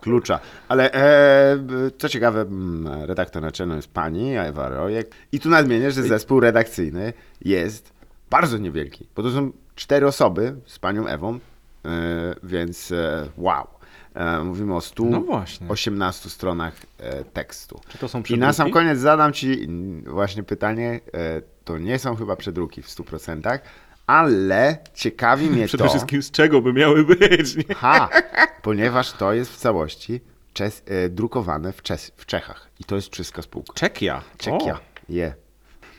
klucza. 0.00 0.40
Ale 0.68 0.92
e, 0.92 1.58
co 1.98 2.08
ciekawe, 2.08 2.40
mm, 2.40 3.02
redaktor 3.04 3.42
naczelną 3.42 3.76
jest 3.76 3.92
pani 3.92 4.36
Ewa 4.36 4.68
Rojek 4.68 5.10
i 5.32 5.40
tu 5.40 5.48
nadmienię, 5.48 5.90
że 5.90 6.02
zespół 6.02 6.40
redakcyjny 6.40 7.12
jest 7.44 7.92
bardzo 8.30 8.58
niewielki, 8.58 9.06
bo 9.16 9.22
to 9.22 9.30
są 9.30 9.52
cztery 9.74 10.06
osoby 10.06 10.56
z 10.66 10.78
panią 10.78 11.06
Ewą, 11.06 11.34
e, 11.34 11.38
więc 12.42 12.92
e, 12.92 13.28
wow. 13.36 13.66
E, 14.14 14.44
Mówimy 14.44 14.74
o 14.76 14.80
100 14.80 15.04
No 15.04 15.20
właśnie. 15.20 15.68
18 15.68 16.30
stronach 16.30 16.74
e, 16.98 17.24
tekstu. 17.24 17.80
Czy 17.88 17.98
to 17.98 18.08
są 18.08 18.20
I 18.20 18.22
przedruki? 18.22 18.40
na 18.46 18.52
sam 18.52 18.70
koniec 18.70 18.98
zadam 18.98 19.32
Ci 19.32 19.68
właśnie 20.06 20.42
pytanie. 20.42 21.00
To 21.64 21.78
nie 21.78 21.98
są 21.98 22.16
chyba 22.16 22.36
przedruki 22.36 22.82
w 22.82 22.86
100%, 22.88 23.58
ale 24.06 24.78
ciekawi 24.94 25.50
mnie 25.50 25.66
Przede 25.66 25.84
to. 25.84 25.90
wszystkim 25.90 26.22
z 26.22 26.30
czego 26.30 26.60
by 26.62 26.72
miały 26.72 27.04
być, 27.04 27.56
nie? 27.68 27.74
Ha, 27.74 28.08
ponieważ 28.62 29.12
to 29.12 29.32
jest 29.32 29.52
w 29.52 29.56
całości 29.56 30.20
czes, 30.52 30.82
e, 30.86 31.08
drukowane 31.08 31.72
w, 31.72 31.82
Czes, 31.82 32.12
w 32.16 32.26
Czechach. 32.26 32.70
I 32.80 32.84
to 32.84 32.96
jest 32.96 33.10
czeska 33.10 33.42
spółka. 33.42 33.72
Czekia. 33.74 34.22
Czekia. 34.38 34.78
Je. 35.08 35.34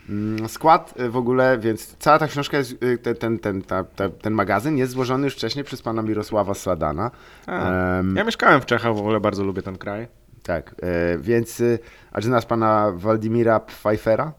Mm, 0.09 0.49
Skład 0.49 0.93
e, 0.97 1.09
w 1.09 1.17
ogóle, 1.17 1.57
więc 1.57 1.95
cała 1.99 2.19
ta 2.19 2.27
książka, 2.27 2.57
jest, 2.57 2.75
e, 2.83 2.97
ten, 2.97 3.15
ten, 3.15 3.39
ten, 3.39 3.61
ta, 3.61 3.83
ta, 3.83 4.09
ten 4.09 4.33
magazyn 4.33 4.77
jest 4.77 4.91
złożony 4.93 5.23
już 5.27 5.33
wcześniej 5.35 5.65
przez 5.65 5.81
pana 5.81 6.01
Mirosława 6.01 6.53
Sladana. 6.53 7.11
A, 7.47 7.71
Em, 7.99 8.15
Ja 8.15 8.23
mieszkałem 8.23 8.61
w 8.61 8.65
Czechach, 8.65 8.95
w 8.95 8.99
ogóle 8.99 9.19
bardzo 9.19 9.43
lubię 9.43 9.61
ten 9.61 9.77
kraj. 9.77 10.07
Tak, 10.43 10.75
e, 10.81 11.17
więc 11.17 11.61
e, 11.61 11.79
a 12.11 12.21
czy 12.21 12.27
znasz 12.27 12.45
pana 12.45 12.91
Waldimira 12.95 13.59
Pfeiffera? 13.59 14.33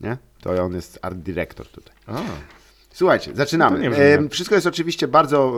Nie? 0.00 0.16
To 0.40 0.64
on 0.64 0.74
jest 0.74 0.98
art 1.02 1.16
dyrektor 1.16 1.66
tutaj. 1.68 1.94
A. 2.06 2.12
Słuchajcie, 2.92 3.30
zaczynamy. 3.34 3.90
No 3.90 3.96
E. 3.96 4.28
Wszystko 4.28 4.54
jest 4.54 4.66
oczywiście 4.66 5.08
bardzo 5.08 5.54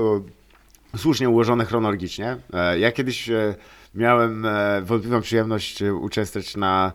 e, 0.95 0.99
słusznie 0.99 1.29
ułożone 1.29 1.65
chronologicznie. 1.65 2.37
E, 2.53 2.79
Ja 2.79 2.93
kiedyś 2.93 3.31
e, 3.31 3.55
miałem 3.95 4.47
e, 4.47 4.83
wątpliwą 4.83 5.21
przyjemność 5.21 5.83
e, 5.83 5.95
uczestniczyć 5.95 6.57
na 6.57 6.93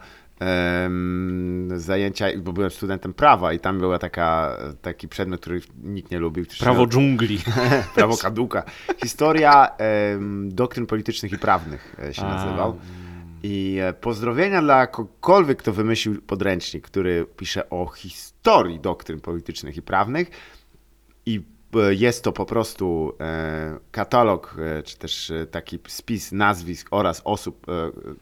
zajęcia, 1.76 2.26
bo 2.38 2.54
byłem 2.54 2.70
studentem 2.72 3.14
prawa 3.14 3.54
i 3.54 3.60
tam 3.60 3.80
była 3.80 4.00
taka, 4.00 4.58
taki 4.82 5.08
przedmiot, 5.08 5.42
który 5.42 5.62
nikt 5.84 6.12
nie 6.12 6.20
lubił. 6.20 6.46
Prawo 6.60 6.88
dżungli. 6.88 7.40
Prawo 7.96 8.18
kaduka. 8.18 8.64
Historia 9.04 9.70
doktryn 10.44 10.86
politycznych 10.86 11.32
i 11.32 11.38
prawnych 11.38 11.96
się 12.12 12.22
A. 12.22 12.36
nazywał. 12.36 12.80
I 13.44 13.78
e, 13.82 13.94
pozdrowienia 13.94 14.62
dla 14.62 14.88
kogokolwiek, 14.88 15.58
kto 15.58 15.74
wymyślił 15.74 16.22
podręcznik, 16.22 16.86
który 16.86 17.26
pisze 17.38 17.70
o 17.70 17.88
historii 17.88 18.80
doktryn 18.80 19.20
politycznych 19.20 19.78
i 19.78 19.82
prawnych. 19.82 20.30
I 21.26 21.42
e, 21.76 21.94
jest 21.94 22.24
to 22.24 22.32
po 22.32 22.46
prostu 22.46 23.14
e, 23.20 23.80
katalog, 23.92 24.56
czy 24.86 24.98
też 24.98 25.32
taki 25.52 25.80
spis 25.88 26.32
nazwisk 26.32 26.88
oraz 26.92 27.22
osób, 27.26 27.66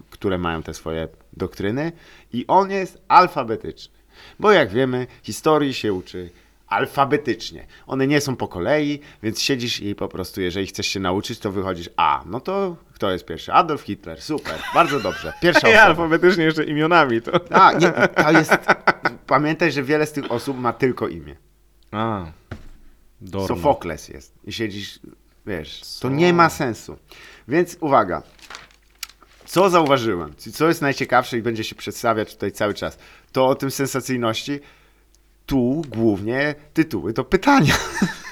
które 0.10 0.38
mają 0.38 0.64
te 0.64 0.74
swoje 0.74 1.08
doktryny. 1.34 1.92
I 2.34 2.46
on 2.48 2.72
jest 2.72 3.02
alfabetyczny. 3.08 3.98
Bo 4.40 4.52
jak 4.52 4.70
wiemy, 4.70 5.08
historii 5.24 5.74
się 5.74 5.94
uczy 5.94 6.30
alfabetycznie. 6.68 7.68
One 7.88 8.08
nie 8.08 8.22
są 8.22 8.36
po 8.36 8.48
kolei, 8.48 9.00
więc 9.24 9.42
siedzisz 9.42 9.80
i 9.80 9.96
po 9.96 10.08
prostu, 10.08 10.42
jeżeli 10.42 10.68
chcesz 10.68 10.88
się 10.88 11.00
nauczyć, 11.00 11.40
to 11.40 11.52
wychodzisz 11.52 11.90
A. 11.98 12.24
No 12.26 12.40
to 12.40 12.76
kto 12.98 13.12
jest 13.12 13.26
pierwszy? 13.26 13.54
Adolf 13.54 13.82
Hitler. 13.82 14.22
Super, 14.22 14.60
bardzo 14.74 15.00
dobrze. 15.00 15.34
Pierwsza 15.42 15.70
Ja 15.70 15.76
osoba. 15.76 16.04
alfabetycznie 16.04 16.44
jeszcze 16.44 16.64
imionami 16.64 17.22
to. 17.22 17.32
A, 17.52 17.74
nie, 17.74 17.92
to 17.92 18.32
jest... 18.32 18.52
Pamiętaj, 19.28 19.72
że 19.72 19.84
wiele 19.84 20.06
z 20.06 20.12
tych 20.12 20.32
osób 20.32 20.60
ma 20.60 20.74
tylko 20.74 21.08
imię. 21.08 21.36
A. 21.92 22.26
Dorno. 23.22 23.48
Sofokles 23.48 24.10
jest. 24.10 24.34
I 24.44 24.54
siedzisz, 24.54 25.00
wiesz, 25.46 25.82
to 26.00 26.10
nie 26.10 26.34
ma 26.34 26.50
sensu. 26.50 26.98
Więc 27.48 27.78
uwaga. 27.80 28.22
Co 29.46 29.70
zauważyłem? 29.70 30.34
Co 30.54 30.68
jest 30.68 30.82
najciekawsze 30.82 31.38
i 31.38 31.42
będzie 31.42 31.64
się 31.64 31.76
przedstawiać 31.76 32.34
tutaj 32.34 32.52
cały 32.52 32.74
czas? 32.74 32.98
To 33.32 33.48
o 33.48 33.56
tym 33.56 33.72
sensacyjności. 33.72 34.60
Tu 35.46 35.82
głównie 35.90 36.56
tytuły 36.74 37.14
to 37.14 37.24
pytania. 37.24 37.74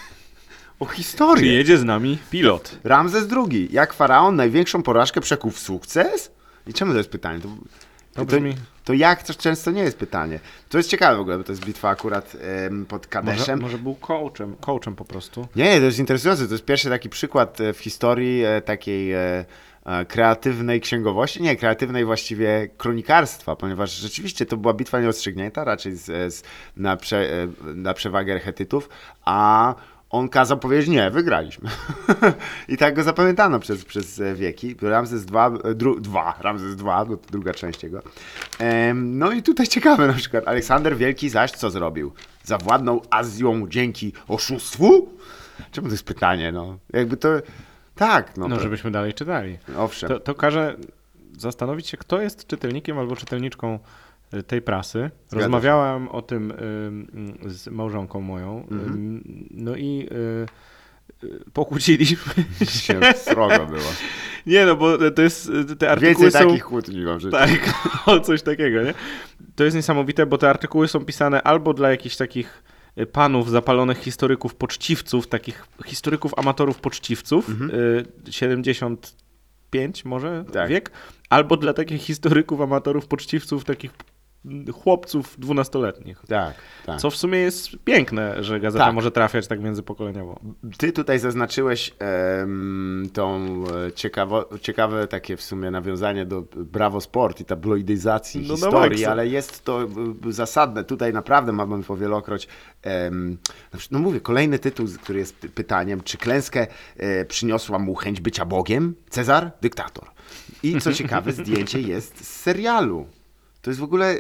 o 0.79 0.86
Czy 0.86 0.96
historię. 0.96 1.53
jedzie 1.53 1.77
z 1.77 1.84
nami 1.84 2.17
pilot? 2.32 2.79
Ramzes 2.84 3.27
II. 3.32 3.70
Jak 3.72 3.94
faraon 3.94 4.36
największą 4.36 4.84
porażkę 4.84 5.22
przekuł 5.22 5.51
w 5.51 5.60
sukces? 5.60 6.32
I 6.67 6.74
czemu 6.74 6.91
to 6.91 6.98
jest 6.98 7.10
pytanie? 7.10 7.39
To, 7.39 7.48
To 8.13 8.25
to, 8.25 8.38
brzmi- 8.38 8.55
to 8.84 8.94
jak 8.94 9.24
to 9.24 9.34
często 9.34 9.72
nie 9.72 9.82
jest 9.82 9.98
pytanie. 9.98 10.39
To 10.70 10.77
jest 10.77 10.89
ciekawe 10.89 11.17
w 11.17 11.20
ogóle, 11.20 11.38
bo 11.38 11.44
to 11.44 11.51
jest 11.51 11.65
bitwa 11.65 11.89
akurat 11.89 12.38
em, 12.65 12.86
pod 12.86 13.01
Może, 13.01 13.10
Kadeszem. 13.10 13.62
może 13.62 13.77
był 13.77 13.96
coachem, 13.96 14.55
coachem 14.62 14.96
po 14.96 15.05
prostu. 15.05 15.48
Nie, 15.55 15.79
to 15.79 15.86
jest 15.86 16.00
interesujące. 16.00 16.48
To 16.48 16.53
jest 16.53 16.65
pierwszy 16.65 16.89
taki 16.89 17.10
przykład 17.10 17.62
e, 17.62 17.74
w 17.74 17.79
historii 17.79 18.44
e, 18.46 18.62
takiej 18.62 19.13
e, 19.13 19.46
kreatywnej 20.08 20.82
księgowości, 20.82 21.41
nie, 21.41 21.55
kreatywnej 21.55 22.05
właściwie 22.05 22.70
kronikarstwa, 22.77 23.55
ponieważ 23.55 23.91
rzeczywiście 23.91 24.46
to 24.46 24.58
była 24.58 24.74
bitwa 24.74 25.00
nierozstrzygnięta, 25.00 25.63
raczej 25.63 25.96
z, 25.96 26.34
z, 26.34 26.44
na, 26.77 26.98
prze, 26.98 27.48
na 27.75 27.94
przewagę 27.94 28.39
Chetytów, 28.39 28.89
a 29.25 29.75
on 30.09 30.29
kazał 30.29 30.57
powiedzieć, 30.57 30.89
nie, 30.89 31.12
wygraliśmy. 31.12 31.69
I 32.69 32.77
tak 32.77 32.95
go 32.95 33.03
zapamiętano 33.03 33.59
przez, 33.59 33.85
przez 33.85 34.19
e, 34.19 34.35
wieki. 34.35 34.75
Ramzes 34.81 35.25
II, 35.33 35.59
e, 35.63 35.75
dru, 35.75 36.00
dwa, 36.00 36.35
Ramzes 36.41 36.77
II, 36.85 37.07
bo 37.07 37.17
to 37.17 37.31
druga 37.31 37.53
część 37.53 37.83
jego. 37.83 38.01
Em, 38.59 39.17
no 39.17 39.31
i 39.31 39.43
tutaj 39.43 39.67
ciekawe 39.67 40.07
na 40.07 40.13
przykład, 40.13 40.47
Aleksander 40.47 40.97
Wielki 40.97 41.29
zaś 41.29 41.51
co 41.51 41.69
zrobił? 41.69 42.13
Zawładnął 42.43 43.01
Azją 43.09 43.67
dzięki 43.67 44.13
oszustwu? 44.27 45.09
Czemu 45.71 45.88
to 45.88 45.93
jest 45.93 46.05
pytanie, 46.05 46.51
no? 46.51 46.77
Jakby 46.93 47.17
to... 47.17 47.29
Tak, 47.95 48.38
no. 48.38 48.47
No, 48.47 48.59
żebyśmy 48.59 48.91
dalej 48.91 49.13
czytali. 49.13 49.57
Owszem. 49.77 50.09
To, 50.09 50.19
to 50.19 50.35
każe 50.35 50.75
zastanowić 51.38 51.88
się, 51.88 51.97
kto 51.97 52.21
jest 52.21 52.47
czytelnikiem 52.47 53.00
albo 53.00 53.15
czytelniczką 53.15 53.79
tej 54.44 54.62
prasy. 54.62 55.00
się. 55.00 55.38
Rozmawiałem 55.39 56.08
o 56.08 56.22
tym 56.22 56.51
y, 56.51 56.56
y, 57.46 57.50
z 57.50 57.68
małżonką 57.68 58.22
moją. 58.22 58.68
Mhm. 58.72 59.18
y, 59.18 59.46
No 59.51 59.75
i 59.75 60.10
pokłóciliśmy 61.54 62.34
się. 62.60 62.65
się 62.65 63.00
srogo 63.15 63.65
było. 63.65 63.92
Nie, 64.46 64.65
no 64.65 64.75
bo 64.75 65.12
to 65.12 65.22
jest, 65.22 65.51
te 65.80 65.92
artykuły 65.92 66.25
Więcej 66.25 66.42
są... 66.42 66.48
takich 66.48 66.63
kłótni 66.63 67.01
mam 67.06 67.20
życiu. 67.20 67.32
Tak, 67.32 67.50
o 68.06 68.20
coś 68.20 68.42
takiego, 68.42 68.84
nie? 68.84 68.94
To 69.56 69.63
jest 69.63 69.75
niesamowite, 69.75 70.25
bo 70.25 70.38
te 70.38 70.50
artykuły 70.50 70.88
są 70.88 71.06
pisane 71.06 71.42
albo 71.44 71.74
dla 71.74 71.89
jakichś 71.89 72.15
takich 72.15 72.63
panów 73.12 73.50
zapalonych 73.50 73.98
historyków 73.98 74.56
poczciwców, 74.56 75.27
takich 75.27 75.65
historyków 75.86 76.39
amatorów 76.39 76.77
poczciwców, 76.80 77.50
y, 77.50 78.32
75 78.32 80.06
może 80.06 80.46
Tak. 80.54 80.70
wiek, 80.70 80.92
albo 81.30 81.58
dla 81.58 81.74
takich 81.74 82.01
historyków 82.01 82.62
amatorów 82.62 83.08
poczciwców, 83.08 83.63
takich 83.63 83.92
chłopców 84.74 85.40
dwunastoletnich. 85.40 86.22
Tak, 86.28 86.54
tak. 86.86 87.00
Co 87.00 87.10
w 87.10 87.16
sumie 87.16 87.40
jest 87.40 87.70
piękne, 87.86 88.44
że 88.44 88.60
gazeta 88.60 88.86
Tak. 88.86 88.96
może 88.96 89.12
trafiać 89.12 89.48
tak 89.48 89.62
międzypokoleniowo. 89.62 90.40
Ty 90.78 90.92
tutaj 90.92 91.20
zaznaczyłeś 91.20 91.94
em, 92.00 93.10
tą 93.14 93.46
e, 93.88 93.92
ciekawo, 93.92 94.50
ciekawe 94.62 95.08
takie 95.08 95.38
w 95.38 95.42
sumie 95.42 95.72
nawiązanie 95.72 96.25
do 96.25 96.44
Bravo 96.56 97.02
Sport 97.02 97.42
i 97.42 97.46
tabloidyzacji 97.46 98.42
No 98.42 98.48
na 98.48 98.56
historii, 98.56 99.06
ale 99.06 99.28
jest 99.28 99.64
to 99.64 99.84
e, 99.84 99.88
zasadne. 100.32 100.84
Tutaj 100.84 101.14
naprawdę 101.14 101.52
mamy 101.52 101.84
powielokroć, 101.84 102.48
przykład, 103.78 103.92
no 103.92 104.00
mówię, 104.00 104.22
kolejny 104.22 104.60
tytuł, 104.60 104.88
który 105.04 105.20
jest 105.20 105.40
py- 105.40 105.50
pytaniem, 105.50 106.02
czy 106.02 106.18
klęskę 106.18 106.68
e, 106.98 107.25
przyniosła 107.25 107.80
mu 107.80 107.96
chęć 107.96 108.22
bycia 108.22 108.46
Bogiem? 108.46 108.96
Cezar? 109.10 109.52
Dyktator. 109.62 110.06
I 110.64 110.82
co 110.82 110.94
ciekawe, 111.00 111.32
zdjęcie 111.32 111.82
jest 111.82 112.25
z 112.25 112.42
serialu. 112.42 113.06
To 113.65 113.69
jest 113.72 113.79
w 113.79 113.84
ogóle, 113.84 114.15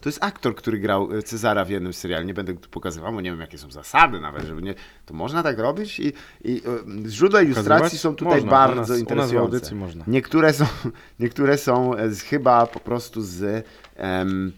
to 0.00 0.08
jest 0.08 0.24
aktor, 0.24 0.54
który 0.54 0.78
grał 0.78 1.18
e, 1.18 1.22
Cezara 1.22 1.64
w 1.64 1.70
jednym 1.70 1.92
serialu. 1.92 2.26
Nie 2.26 2.34
będę 2.34 2.54
pokazywał, 2.54 3.12
bo 3.12 3.20
nie 3.20 3.30
wiem, 3.30 3.40
jakie 3.40 3.58
są 3.58 3.70
zasady 3.70 4.20
nawet, 4.20 4.44
żeby 4.46 4.62
nie... 4.62 4.74
To 5.06 5.14
można 5.14 5.42
tak 5.42 5.58
robić 5.58 6.00
i, 6.00 6.12
i 6.44 6.62
e, 7.06 7.10
źródła 7.10 7.42
ilustracji 7.42 7.98
są 7.98 8.14
tutaj 8.14 8.34
Można, 8.34 8.50
bardzo 8.50 8.80
nas- 8.80 8.88
u 8.88 8.92
nas 8.92 8.98
w 8.98 9.00
interesujące. 9.00 9.74
można. 9.74 10.04
Niektóre 10.06 10.52
są, 10.52 10.66
niektóre 11.20 11.58
są 11.58 11.96
e, 11.96 12.10
z, 12.10 12.22
chyba 12.22 12.66
po 12.66 12.80
prostu 12.80 13.22
z... 13.22 13.66
em, 13.96 14.52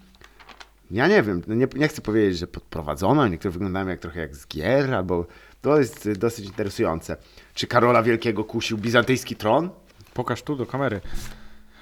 ja 0.90 1.08
nie 1.08 1.22
wiem, 1.22 1.42
no 1.46 1.54
nie, 1.54 1.66
nie 1.74 1.88
chcę 1.88 2.02
powiedzieć, 2.02 2.38
że 2.38 2.46
podprowadzono, 2.46 3.28
niektóre 3.28 3.52
wyglądają 3.52 3.88
jak 3.88 4.00
trochę 4.00 4.20
jak 4.20 4.36
z 4.36 4.46
gier, 4.46 4.94
albo 4.94 5.26
to 5.60 5.78
jest 5.78 6.12
dosyć 6.12 6.46
interesujące. 6.46 7.16
Czy 7.54 7.66
Karola 7.66 8.02
Wielkiego 8.02 8.44
kusił 8.44 8.78
bizantyjski 8.78 9.36
tron? 9.36 9.70
Pokaż 10.14 10.42
tu 10.42 10.56
do 10.56 10.66
kamery. 10.66 11.00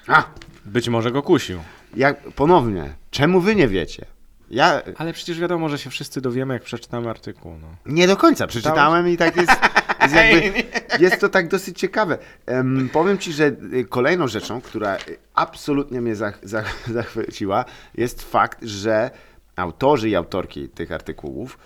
A, 0.07 0.23
Być 0.65 0.89
może 0.89 1.11
go 1.11 1.21
kusił. 1.21 1.59
Jak, 1.95 2.21
ponownie, 2.21 2.93
czemu 3.11 3.41
wy 3.41 3.55
nie 3.55 3.67
wiecie? 3.67 4.05
Ja 4.49 4.81
Ale 4.97 5.13
przecież 5.13 5.39
wiadomo, 5.39 5.69
że 5.69 5.77
się 5.77 5.89
wszyscy 5.89 6.21
dowiemy, 6.21 6.53
jak 6.53 6.63
przeczytamy 6.63 7.09
artykuł. 7.09 7.57
No. 7.61 7.67
Nie 7.85 8.07
do 8.07 8.17
końca 8.17 8.47
przeczytałem 8.47 9.09
i 9.09 9.17
tak 9.17 9.35
jest. 9.35 9.51
jest, 10.01 10.15
jakby, 10.15 10.63
jest 10.99 11.21
to 11.21 11.29
tak 11.29 11.47
dosyć 11.47 11.79
ciekawe. 11.79 12.17
Em, 12.45 12.89
powiem 12.93 13.17
ci, 13.17 13.33
że 13.33 13.51
y, 13.73 13.85
kolejną 13.89 14.27
rzeczą, 14.27 14.61
która 14.61 14.95
y, 14.95 15.17
absolutnie 15.33 16.01
mnie 16.01 16.15
zach, 16.15 16.39
zach, 16.43 16.83
zachwyciła, 16.93 17.65
jest 17.95 18.21
fakt, 18.31 18.63
że 18.63 19.11
autorzy 19.55 20.09
i 20.09 20.15
autorki 20.15 20.69
tych 20.69 20.91
artykułów 20.91 21.57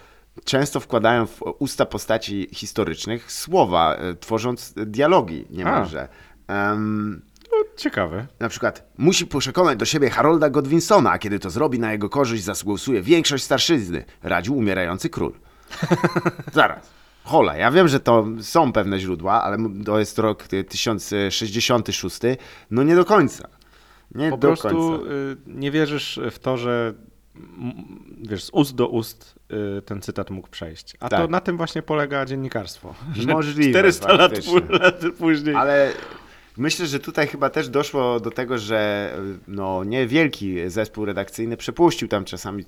często 0.44 0.80
wkładają 0.80 1.28
w 1.28 1.42
usta 1.60 1.86
postaci 1.86 2.48
historycznych 2.54 3.32
słowa, 3.32 3.98
y, 4.12 4.16
tworząc 4.16 4.74
dialogi 4.78 5.46
niemalże. 5.50 6.08
Em, 6.48 7.22
No, 7.22 7.35
ciekawe. 7.78 8.28
na 8.40 8.50
przykład 8.50 8.84
musi 8.98 9.28
przekonać 9.28 9.78
do 9.80 9.86
siebie 9.86 10.10
Harolda 10.10 10.50
Godwinsona, 10.50 11.12
a 11.12 11.20
kiedy 11.20 11.40
to 11.40 11.50
zrobi, 11.50 11.80
na 11.80 11.92
jego 11.92 12.10
korzyść 12.10 12.44
zasługuje 12.44 13.02
większość 13.02 13.44
starszyzny, 13.44 14.06
radził 14.24 14.58
umierający 14.58 15.10
król. 15.10 15.34
Zaraz. 16.54 16.90
Hola, 17.24 17.58
ja 17.58 17.72
wiem, 17.72 17.88
że 17.88 18.00
to 18.00 18.26
są 18.42 18.72
pewne 18.72 19.00
źródła, 19.00 19.44
ale 19.44 19.58
to 19.86 20.00
jest 20.00 20.20
rok 20.20 20.44
y, 20.54 20.64
1066, 20.64 22.20
no 22.72 22.84
nie 22.84 22.96
do 22.96 23.06
końca. 23.06 23.48
Nie 24.16 24.30
Po 24.30 24.38
do 24.38 24.48
prostu 24.48 24.68
końca. 24.70 25.12
y, 25.14 25.38
nie 25.48 25.72
wierzysz 25.72 26.20
w 26.32 26.40
to, 26.40 26.58
że 26.58 26.94
wiesz, 28.22 28.44
z 28.44 28.50
ust 28.54 28.76
do 28.76 28.88
ust 28.88 29.36
y, 29.78 29.82
ten 29.82 30.02
cytat 30.02 30.30
mógł 30.30 30.48
przejść. 30.48 30.94
A 31.00 31.10
to 31.10 31.18
Tak. 31.18 31.30
na 31.30 31.40
tym 31.42 31.58
właśnie 31.58 31.82
polega 31.82 32.26
dziennikarstwo. 32.26 32.96
Możliwe, 33.28 33.70
400 33.70 34.14
lat, 34.14 34.32
lat 34.70 35.02
później. 35.18 35.56
Ale 35.56 35.92
myślę, 36.58 36.88
że 36.88 37.00
tutaj 37.00 37.28
chyba 37.28 37.50
też 37.50 37.70
doszło 37.70 38.20
do 38.20 38.32
tego, 38.32 38.58
że 38.58 39.12
y, 39.20 39.40
no, 39.48 39.84
niewielki 39.84 40.70
zespół 40.70 41.06
redakcyjny 41.06 41.58
przepuścił 41.58 42.08
tam 42.08 42.26
czasami, 42.26 42.66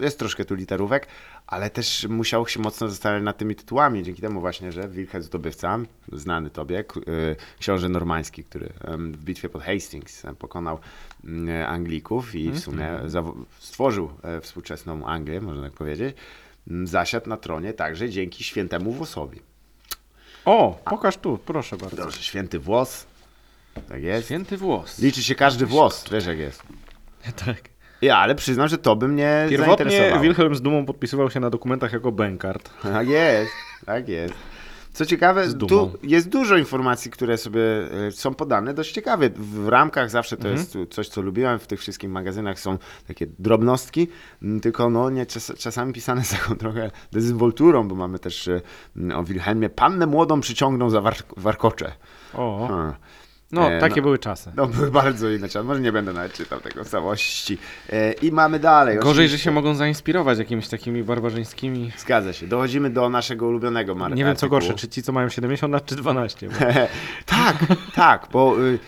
jest 0.00 0.18
troszkę 0.18 0.44
tu 0.44 0.54
literówek, 0.54 1.06
ale 1.46 1.70
też 1.70 2.06
musiał 2.08 2.48
się 2.48 2.60
mocno 2.60 2.88
zastanawiać 2.88 3.24
nad 3.24 3.38
tymi 3.38 3.56
tytułami, 3.56 4.02
dzięki 4.02 4.22
temu 4.22 4.40
właśnie, 4.40 4.72
że 4.72 4.88
Wilhelm 4.88 5.24
Zdobywca, 5.24 5.78
znany 6.12 6.50
tobie, 6.50 6.80
y, 6.80 7.36
książę 7.60 7.88
normański, 7.88 8.44
który 8.44 8.72
w 8.98 9.24
bitwie 9.24 9.48
pod 9.48 9.62
Hastings 9.62 10.22
pokonał 10.38 10.78
mm, 11.24 11.70
Anglików 11.70 12.34
i 12.34 12.50
w 12.50 12.58
sumie 12.58 12.88
zawo- 13.06 13.44
stworzył 13.58 14.10
e, 14.22 14.40
współczesną 14.40 15.06
Anglię, 15.06 15.40
można 15.40 15.62
tak 15.62 15.72
powiedzieć, 15.72 16.16
zasiadł 16.84 17.28
na 17.28 17.36
tronie 17.36 17.72
także 17.72 18.10
dzięki 18.10 18.44
świętemu 18.44 18.92
włosowi. 18.92 19.40
O, 20.44 20.80
pokaż 20.84 21.16
tu, 21.16 21.38
proszę 21.38 21.76
bardzo. 21.76 21.96
Dobrze, 21.96 22.22
święty 22.22 22.58
włos. 22.58 23.06
Tak 23.88 24.02
jest. 24.02 24.26
Święty 24.26 24.56
włos. 24.56 24.98
Liczy 24.98 25.22
się 25.22 25.34
każdy 25.34 25.66
włos, 25.66 26.04
wiesz 26.12 26.26
jak 26.26 26.38
jest. 26.38 26.62
Tak. 27.46 27.56
Ja, 28.02 28.16
ale 28.18 28.34
przyznam, 28.34 28.68
że 28.68 28.78
to 28.78 28.96
by 28.96 29.08
mnie 29.08 29.46
Pierwotnie. 29.50 30.18
Wilhelm 30.22 30.54
z 30.54 30.62
dumą 30.62 30.86
podpisywał 30.86 31.30
się 31.30 31.40
na 31.40 31.50
dokumentach 31.50 31.92
jako 31.92 32.12
Benkart. 32.12 32.70
Tak 32.82 33.08
jest, 33.08 33.52
tak 33.86 34.08
jest. 34.08 34.34
Co 34.92 35.06
ciekawe, 35.06 35.54
tu 35.54 35.92
jest 36.02 36.28
dużo 36.28 36.56
informacji, 36.56 37.10
które 37.10 37.38
sobie 37.38 37.60
e, 38.06 38.12
są 38.12 38.34
podane 38.34 38.74
dość 38.74 38.92
ciekawie. 38.92 39.30
W 39.36 39.68
ramkach 39.68 40.10
zawsze 40.10 40.36
to 40.36 40.48
Mhm. 40.48 40.56
jest 40.56 40.76
coś, 40.94 41.08
co 41.08 41.22
lubiłem 41.22 41.58
w 41.58 41.66
tych 41.66 41.80
wszystkich 41.80 42.10
magazynach, 42.10 42.60
są 42.60 42.78
takie 43.08 43.26
drobnostki, 43.38 44.08
m, 44.42 44.60
tylko 44.60 44.90
no 44.90 45.10
nie, 45.10 45.26
czas, 45.26 45.52
czasami 45.58 45.92
pisane 45.92 46.24
z 46.24 46.30
taką 46.30 46.54
trochę 46.56 46.90
dezynwolturą, 47.12 47.88
bo 47.88 47.94
mamy 47.94 48.18
też 48.18 48.48
e, 48.48 48.60
o 49.16 49.22
Wilhelmie, 49.24 49.68
pannę 49.70 50.06
młodą 50.06 50.40
przyciągnął 50.40 50.90
za 50.90 51.00
war, 51.00 51.14
warkocze. 51.36 51.92
O, 52.34 52.66
Hmm. 52.68 52.92
No 53.52 53.72
E, 53.72 53.80
takie 53.80 53.96
no. 53.96 54.02
były 54.02 54.18
czasy. 54.18 54.52
No 54.56 54.66
były 54.66 54.90
bardzo 54.90 55.30
inaczej, 55.30 55.64
może 55.64 55.80
nie 55.80 55.92
będę 55.92 56.12
nawet 56.12 56.32
czytał 56.32 56.60
tego 56.60 56.84
w 56.84 56.88
całości. 56.88 57.58
E, 57.90 58.12
I 58.12 58.32
mamy 58.32 58.58
dalej. 58.58 58.96
Gorzej, 58.96 59.14
że 59.14 59.20
oczywiście. 59.20 59.44
się 59.44 59.50
mogą 59.50 59.74
zainspirować 59.74 60.38
jakimiś 60.38 60.68
takimi 60.68 61.02
barbarzyńskimi... 61.02 61.92
Zgadza 61.98 62.32
się. 62.32 62.46
Dochodzimy 62.46 62.90
do 62.90 63.08
naszego 63.08 63.46
ulubionego 63.46 63.94
Marka. 63.94 64.16
Nie 64.16 64.24
wiem 64.24 64.36
co 64.36 64.48
gorsze, 64.48 64.74
czy 64.74 64.88
ci 64.88 65.02
co 65.02 65.12
mają 65.12 65.28
70 65.28 65.72
lat, 65.72 65.86
czy 65.86 65.96
12. 65.96 66.48
Bo... 66.48 66.54
tak, 67.26 67.56
tak, 67.94 68.28
bo 68.32 68.60
y, 68.60 68.78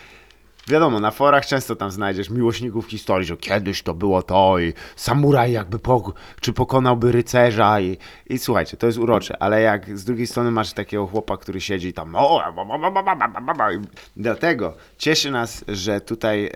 wiadomo, 0.69 1.01
na 1.01 1.11
forach 1.11 1.47
często 1.47 1.77
tam 1.77 1.91
znajdziesz 1.91 2.31
miłośników 2.31 2.87
historii, 2.87 3.27
że 3.27 3.37
kiedyś 3.37 3.83
to 3.83 3.95
było 3.95 4.23
to 4.23 4.59
i 4.59 4.73
samuraj 4.97 5.53
jakby 5.53 5.79
pok 5.79 6.15
czy 6.41 6.53
pokonałby 6.53 7.13
rycerza 7.13 7.81
i, 7.81 7.99
i 8.27 8.39
słuchajcie, 8.39 8.77
to 8.77 8.87
jest 8.87 8.99
urocze, 8.99 9.43
ale 9.43 9.61
jak 9.61 9.99
z 9.99 10.05
drugiej 10.05 10.27
strony 10.27 10.51
masz 10.51 10.73
takiego 10.73 11.07
chłopa, 11.07 11.37
który 11.37 11.61
siedzi 11.61 11.93
tam 11.93 12.15
o, 12.15 12.43
dlatego 14.17 14.75
cieszy 14.99 15.31
nas, 15.31 15.65
że 15.69 16.01
tutaj 16.01 16.47
e, 16.47 16.51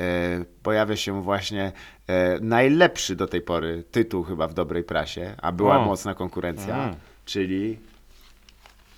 pojawia 0.62 0.96
się 0.96 1.22
właśnie 1.22 1.72
e, 2.06 2.38
najlepszy 2.40 3.16
do 3.16 3.26
tej 3.26 3.40
pory 3.40 3.84
tytuł 3.90 4.22
chyba 4.22 4.48
w 4.48 4.54
dobrej 4.54 4.84
prasie, 4.84 5.34
a 5.42 5.52
była 5.52 5.78
o. 5.78 5.84
mocna 5.84 6.14
konkurencja, 6.14 6.74
mm. 6.74 6.96
czyli 7.24 7.78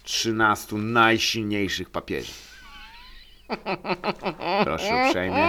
13 0.05 0.77
najsilniejszych 0.77 1.91
papieży. 1.91 2.33
Proszę 4.65 5.05
uprzejmie. 5.07 5.49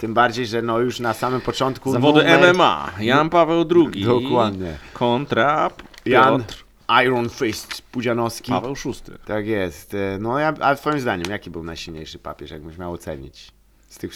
Tym 0.00 0.14
bardziej, 0.14 0.46
że 0.46 0.62
no 0.62 0.78
już 0.80 1.00
na 1.00 1.14
samym 1.14 1.40
początku. 1.40 1.92
Zawody 1.92 2.20
numer- 2.20 2.54
MMA. 2.54 2.90
Jan 3.00 3.30
Paweł 3.30 3.64
II. 3.94 4.04
Dokładnie. 4.04 4.76
Kontra 4.92 5.70
Jan 6.06 6.38
Piotr 6.38 6.64
Iron 7.04 7.28
Fist 7.30 7.82
Pudzianowski. 7.82 8.52
Paweł 8.52 8.74
VI. 8.84 8.92
Tak 9.26 9.46
jest. 9.46 9.94
E, 9.94 10.18
No 10.20 10.38
ja, 10.38 10.54
a 10.60 10.74
twoim 10.74 11.00
zdaniem, 11.00 11.30
jaki 11.30 11.50
był 11.50 11.64
najsilniejszy 11.64 12.18
papież, 12.18 12.50
jakbyś 12.50 12.78
miał 12.78 12.92
ocenić? 12.92 13.50
Z 13.88 13.98
tych 13.98 14.12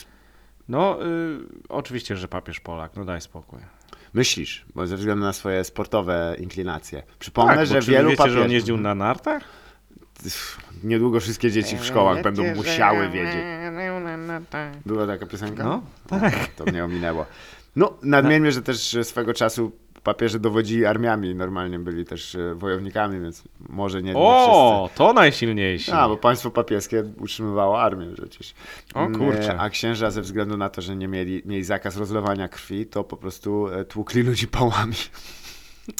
No, 0.68 0.98
y, 1.06 1.38
oczywiście, 1.68 2.16
że 2.16 2.28
papież 2.28 2.60
Polak, 2.60 2.92
no 2.96 3.04
daj 3.04 3.20
spokój. 3.20 3.58
myślisz, 4.14 4.64
bo 4.74 4.86
ze 4.86 4.96
względu 4.96 5.24
na 5.24 5.32
swoje 5.32 5.64
sportowe 5.64 6.36
inklinacje. 6.38 7.02
Przypomnę, 7.18 7.54
tak, 7.56 7.66
że 7.66 7.80
wielu 7.80 8.08
wiecie, 8.08 8.16
papieży. 8.18 8.38
że 8.38 8.44
on 8.44 8.50
jeździł 8.50 8.76
na 8.76 8.94
nartach? 8.94 9.42
Niedługo 10.84 11.20
wszystkie 11.20 11.50
dzieci 11.50 11.76
w 11.78 11.84
szkołach 11.84 12.22
będą 12.22 12.54
musiały 12.54 13.08
wiedzieć. 13.08 13.34
Była 14.86 15.06
taka 15.06 15.26
piosenka? 15.26 15.64
No, 15.64 15.82
tak. 16.08 16.46
To 16.56 16.64
mnie 16.64 16.84
ominęło. 16.84 17.26
No, 17.76 17.94
nadmieńmy, 18.02 18.52
że 18.52 18.62
też 18.62 18.96
swego 19.02 19.34
czasu 19.34 19.72
papieże 20.02 20.38
dowodzili 20.40 20.86
armiami, 20.86 21.34
normalnie 21.34 21.78
byli 21.78 22.04
też 22.04 22.34
e, 22.34 22.54
wojownikami, 22.54 23.20
więc 23.20 23.42
może 23.68 24.02
nie, 24.02 24.10
nie 24.10 24.16
O, 24.18 24.90
to 24.94 25.12
najsilniejsi. 25.12 25.82
wszyscy. 25.82 26.00
A, 26.00 26.08
bo 26.08 26.16
państwo 26.16 26.50
papieskie 26.50 27.04
utrzymywało 27.20 27.82
armię 27.82 28.06
przecież. 28.14 28.54
O 28.94 29.00
Mm, 29.00 29.18
kurczę. 29.18 29.54
e, 29.54 29.60
A 29.60 29.70
księża 29.70 30.10
ze 30.10 30.22
względu 30.22 30.56
na 30.56 30.68
to, 30.68 30.82
że 30.82 30.96
nie 30.96 31.08
mieli, 31.08 31.42
mieli 31.46 31.64
zakaz 31.64 31.96
rozlewania 31.96 32.48
krwi, 32.48 32.86
to 32.86 33.04
po 33.04 33.16
prostu 33.16 33.68
e, 33.68 33.84
tłukli 33.84 34.22
ludzi 34.22 34.48
pałami. 34.48 34.94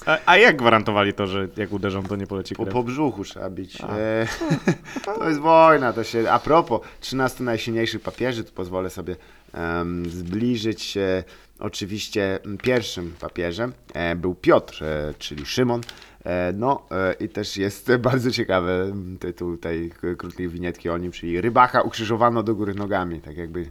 A, 0.07 0.18
a 0.26 0.37
jak 0.37 0.57
gwarantowali 0.57 1.14
to, 1.14 1.26
że 1.26 1.49
jak 1.57 1.72
uderzą, 1.72 2.03
to 2.03 2.16
nie 2.16 2.27
poleci 2.27 2.55
Po, 2.55 2.62
krew? 2.62 2.72
po 2.72 2.83
brzuchu 2.83 3.24
trzeba 3.24 3.51
bić. 3.51 3.81
E, 3.81 4.27
to 5.05 5.29
jest 5.29 5.40
wojna, 5.40 5.92
to 5.92 6.05
się... 6.05 6.31
A 6.31 6.38
propos 6.38 6.81
13 7.01 7.44
najsilniejszych 7.44 8.03
papieży, 8.03 8.44
to 8.44 8.53
pozwolę 8.53 8.90
sobie 8.90 9.16
em, 9.55 10.11
zbliżyć 10.11 10.83
się. 10.83 11.24
Oczywiście 11.59 12.38
pierwszym 12.62 13.14
papieżem 13.20 13.72
e, 13.94 14.16
był 14.16 14.35
Piotr, 14.35 14.85
e, 14.85 15.14
czyli 15.18 15.46
Szymon. 15.46 15.81
E, 16.24 16.53
no 16.53 16.87
e, 16.90 17.12
i 17.12 17.29
też 17.29 17.57
jest 17.57 17.96
bardzo 18.11 18.31
ciekawy 18.31 18.94
tytuł 19.20 19.57
tej 19.57 19.90
krótkiej 20.18 20.48
winietki 20.48 20.88
o 20.88 20.98
nim, 20.98 21.12
czyli 21.12 21.40
Rybaka 21.40 21.83
ukrzyżowano 21.83 22.42
do 22.42 22.55
góry 22.55 22.74
nogami, 22.74 23.20
tak 23.20 23.37
jakby 23.37 23.70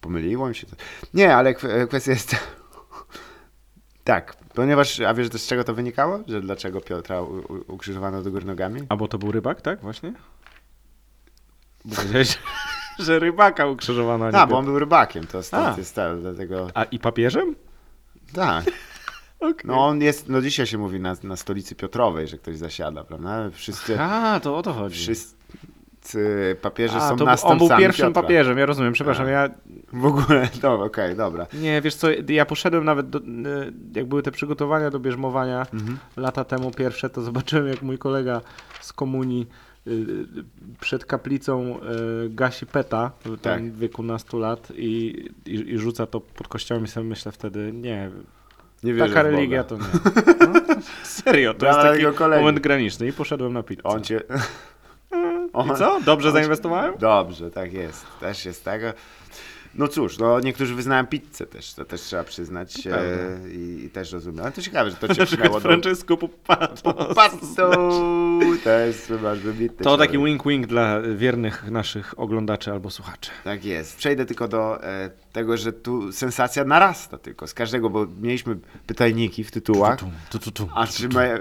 pomyliło 0.00 0.48
mi 0.48 0.54
się. 0.54 0.66
Nie, 1.14 1.36
ale 1.36 1.52
kw- 1.52 1.88
kwestia 1.88 2.10
jest... 2.12 2.36
Tak, 4.04 4.36
ponieważ, 4.54 5.00
a 5.00 5.14
wiesz 5.14 5.28
z 5.28 5.46
czego 5.46 5.64
to 5.64 5.74
wynikało? 5.74 6.20
Że 6.28 6.40
dlaczego 6.40 6.80
Piotra 6.80 7.22
u, 7.22 7.34
u, 7.36 7.64
ukrzyżowano 7.74 8.22
do 8.22 8.30
góry 8.30 8.44
nogami? 8.44 8.80
A 8.88 8.96
bo 8.96 9.08
to 9.08 9.18
był 9.18 9.32
rybak, 9.32 9.60
tak? 9.60 9.80
Właśnie? 9.80 10.12
Bo 11.84 11.96
powiedziałeś, 11.96 12.38
że 12.98 13.18
rybaka 13.18 13.66
ukrzyżowano, 13.66 14.24
a 14.26 14.42
A, 14.42 14.46
bo 14.46 14.58
on 14.58 14.64
był 14.64 14.78
rybakiem, 14.78 15.26
to 15.26 15.42
stąd 15.42 15.66
A. 15.76 15.78
jest 15.78 15.94
tak, 15.94 16.20
dlatego... 16.20 16.68
A 16.74 16.84
i 16.84 16.98
papieżem? 16.98 17.54
Tak. 18.34 18.64
Okej. 19.40 19.54
No 19.64 19.86
on 19.86 20.02
jest, 20.02 20.28
no 20.28 20.42
dzisiaj 20.42 20.66
się 20.66 20.78
mówi 20.78 21.00
na, 21.00 21.16
na 21.22 21.36
stolicy 21.36 21.74
Piotrowej, 21.74 22.28
że 22.28 22.38
ktoś 22.38 22.56
zasiada, 22.56 23.04
prawda? 23.04 23.50
Wszyscy, 23.50 24.00
A, 24.00 24.40
to 24.42 24.56
o 24.56 24.62
to 24.62 24.72
chodzi. 24.72 24.94
wszyscy 25.00 25.36
papieże 26.62 26.96
A, 26.96 27.08
są 27.08 27.16
to 27.16 27.24
następcami 27.24 27.62
on 27.62 27.68
był 27.68 27.78
pierwszym 27.78 28.06
Piotra. 28.06 28.22
papieżem, 28.22 28.58
ja 28.58 28.66
rozumiem, 28.66 28.92
przepraszam, 28.92 29.26
A. 29.26 29.30
ja 29.30 29.48
W 29.92 30.06
ogóle, 30.06 30.48
no 30.62 30.84
okej, 30.84 31.16
dobra. 31.16 31.46
Nie, 31.54 31.80
wiesz 31.80 31.94
co, 31.94 32.08
ja 32.28 32.46
poszedłem 32.46 32.84
nawet, 32.84 33.10
do, 33.10 33.18
e, 33.18 33.22
jak 33.94 34.06
były 34.06 34.22
te 34.22 34.30
przygotowania 34.30 34.90
do 34.90 35.00
bierzmowania 35.00 35.66
Mhm. 35.72 35.98
lata 36.16 36.44
temu 36.44 36.70
pierwsze, 36.70 37.10
to 37.10 37.22
zobaczyłem 37.22 37.68
jak 37.68 37.82
mój 37.82 37.98
kolega 37.98 38.40
z 38.80 38.92
komunii 38.92 39.46
y, 39.86 40.06
przed 40.80 41.04
kaplicą 41.04 41.78
y, 42.26 42.28
gasi 42.30 42.66
peta 42.66 43.10
w 43.24 43.40
Tak. 43.40 43.72
wieku 43.72 44.02
nastu 44.02 44.38
lat 44.38 44.72
i, 44.76 45.24
i, 45.46 45.54
i 45.72 45.78
rzuca 45.78 46.06
to 46.06 46.20
pod 46.20 46.48
kościołem 46.48 46.84
i 46.84 46.88
sobie 46.88 47.06
myślę 47.06 47.32
wtedy, 47.32 47.72
nie, 47.72 48.10
Nie 48.82 48.94
taka 48.96 49.22
religia 49.22 49.64
to 49.64 49.76
nie. 49.76 49.82
No, 50.52 50.60
serio, 51.02 51.52
to 51.54 51.58
Dla 51.60 51.68
jest 51.68 52.02
taki 52.04 52.16
kolegi. 52.18 52.40
moment 52.40 52.60
graniczny 52.60 53.06
i 53.08 53.12
poszedłem 53.12 53.52
na 53.52 53.62
pizzę. 53.62 53.82
On 53.84 54.02
cię... 54.02 54.20
I 55.66 55.78
co? 55.78 56.00
Dobrze 56.00 56.32
zainwestowałem? 56.32 56.94
Dobrze, 56.98 57.50
tak 57.50 57.72
jest. 57.72 58.06
Też 58.20 58.44
jest 58.44 58.64
tego. 58.64 58.92
No 59.74 59.88
cóż, 59.88 60.18
no 60.18 60.40
niektórzy 60.40 60.74
wyznają 60.74 61.06
pizzę 61.06 61.46
też, 61.46 61.74
to 61.74 61.84
też 61.84 62.00
trzeba 62.00 62.24
przyznać 62.24 62.86
e, 62.86 63.50
i, 63.52 63.84
i 63.84 63.90
też 63.90 64.12
rozumiem. 64.12 64.40
Ale 64.40 64.52
to 64.52 64.62
ciekawe, 64.62 64.90
że 64.90 64.96
to 64.96 65.14
cię 65.14 65.26
przydało 65.26 65.54
do... 65.54 65.60
Francesco 65.60 66.16
Puppato. 66.16 66.94
Pazzo! 67.14 67.70
To 68.64 68.70
jest 68.70 69.06
chyba 69.06 69.34
wybitny 69.34 69.84
To 69.84 69.96
taki 69.96 70.18
wink-wink 70.18 70.66
dla 70.66 71.00
wiernych 71.00 71.70
naszych 71.70 72.20
oglądaczy 72.20 72.72
albo 72.72 72.90
słuchaczy. 72.90 73.30
Tak 73.44 73.64
jest. 73.64 73.96
Przejdę 73.96 74.24
tylko 74.24 74.48
do 74.48 74.84
e, 74.84 75.10
tego, 75.32 75.56
że 75.56 75.72
tu 75.72 76.12
sensacja 76.12 76.64
narasta 76.64 77.18
tylko 77.18 77.46
z 77.46 77.54
każdego, 77.54 77.90
bo 77.90 78.06
mieliśmy 78.20 78.56
pytajniki 78.86 79.44
w 79.44 79.50
tytułach. 79.50 79.98
Tu, 80.30 80.38
tu, 80.38 80.50
tu. 80.50 80.68
A 80.74 80.86
czy 80.86 81.08
my, 81.08 81.40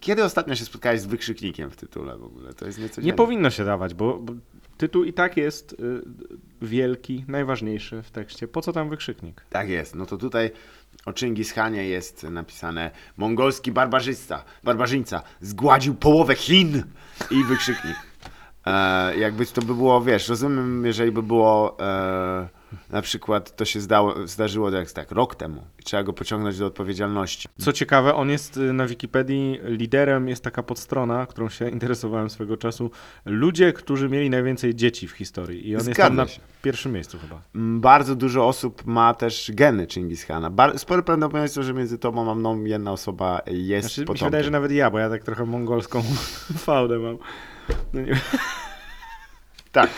kiedy 0.00 0.24
ostatnio 0.24 0.54
się 0.54 0.64
spotkałeś 0.64 1.00
z 1.00 1.06
wykrzyknikiem 1.06 1.70
w 1.70 1.76
tytule 1.76 2.18
w 2.18 2.24
ogóle? 2.24 2.54
To 2.54 2.66
jest 2.66 2.78
nieco 2.78 3.00
Nie 3.00 3.12
powinno 3.12 3.50
się 3.50 3.64
dawać, 3.64 3.94
bo, 3.94 4.18
bo 4.18 4.32
tytuł 4.76 5.04
i 5.04 5.12
tak 5.12 5.36
jest 5.36 5.72
y, 5.72 5.76
wielki, 6.62 7.24
najważniejszy 7.28 8.02
w 8.02 8.10
tekście. 8.10 8.48
Po 8.48 8.62
co 8.62 8.72
tam 8.72 8.90
wykrzyknik? 8.90 9.44
Tak 9.50 9.68
jest. 9.68 9.94
No 9.94 10.06
to 10.06 10.16
tutaj 10.16 10.50
o 11.06 11.12
Chingis 11.12 11.52
Khanie 11.52 11.88
jest 11.88 12.22
napisane 12.22 12.90
mongolski 13.16 13.72
barbarzysta, 13.72 14.44
barbarzyńca 14.64 15.22
zgładził 15.40 15.94
połowę 15.94 16.34
Chin 16.34 16.82
i 17.30 17.44
wykrzyknik. 17.44 17.96
E, 18.66 19.16
jakby 19.18 19.46
to 19.46 19.62
by 19.62 19.74
było, 19.74 20.00
wiesz, 20.00 20.28
rozumiem, 20.28 20.84
jeżeli 20.84 21.12
by 21.12 21.22
było 21.22 21.76
e, 21.80 22.48
na 22.90 23.02
przykład 23.02 23.56
to 23.56 23.64
się 23.64 23.80
zdało, 23.80 24.26
zdarzyło 24.26 24.70
tak, 24.70 24.92
tak 24.92 25.10
rok 25.10 25.34
temu 25.34 25.62
i 25.78 25.82
trzeba 25.82 26.02
go 26.02 26.12
pociągnąć 26.12 26.58
do 26.58 26.66
odpowiedzialności. 26.66 27.48
Co 27.58 27.72
ciekawe, 27.72 28.14
on 28.14 28.30
jest 28.30 28.56
y, 28.56 28.72
na 28.72 28.86
Wikipedii 28.86 29.60
liderem, 29.64 30.28
jest 30.28 30.44
taka 30.44 30.62
podstrona, 30.62 31.26
którą 31.26 31.48
się 31.48 31.68
interesowałem 31.70 32.30
swego 32.30 32.56
czasu. 32.56 32.90
Ludzie, 33.24 33.72
którzy 33.72 34.08
mieli 34.08 34.30
najwięcej 34.30 34.74
dzieci 34.74 35.08
w 35.08 35.12
historii. 35.12 35.68
I 35.68 35.74
on 35.76 35.78
jest 35.78 35.84
Zgadza 35.84 36.02
tam 36.08 36.16
na 36.16 36.26
się. 36.26 36.40
pierwszym 36.62 36.92
miejscu 36.92 37.18
chyba. 37.18 37.40
Mm, 37.54 37.80
Bardzo 37.80 38.14
dużo 38.14 38.48
osób 38.48 38.86
ma 38.86 39.14
też 39.14 39.50
geny 39.54 39.86
Chingis 39.86 40.24
Khana. 40.24 40.50
Bar- 40.50 40.78
spore 40.78 41.02
prawdopodobieństwo, 41.02 41.62
że 41.62 41.74
między 41.74 41.98
tobą 41.98 42.30
a 42.30 42.34
mną 42.34 42.64
jedna 42.64 42.92
osoba 42.92 43.40
jest 43.46 43.88
Znaczy, 43.88 44.00
mi 44.00 44.04
się 44.04 44.06
potomkiem. 44.06 44.26
wydaje, 44.26 44.44
że 44.44 44.50
nawet 44.50 44.72
ja, 44.72 44.90
bo 44.90 44.98
ja 44.98 45.10
tak 45.10 45.24
trochę 45.24 45.44
mongolską 45.44 46.02
fałdę 46.66 46.98
mam. 46.98 47.18
No 47.92 48.00
nie, 48.00 48.20
Tak. 49.72 49.90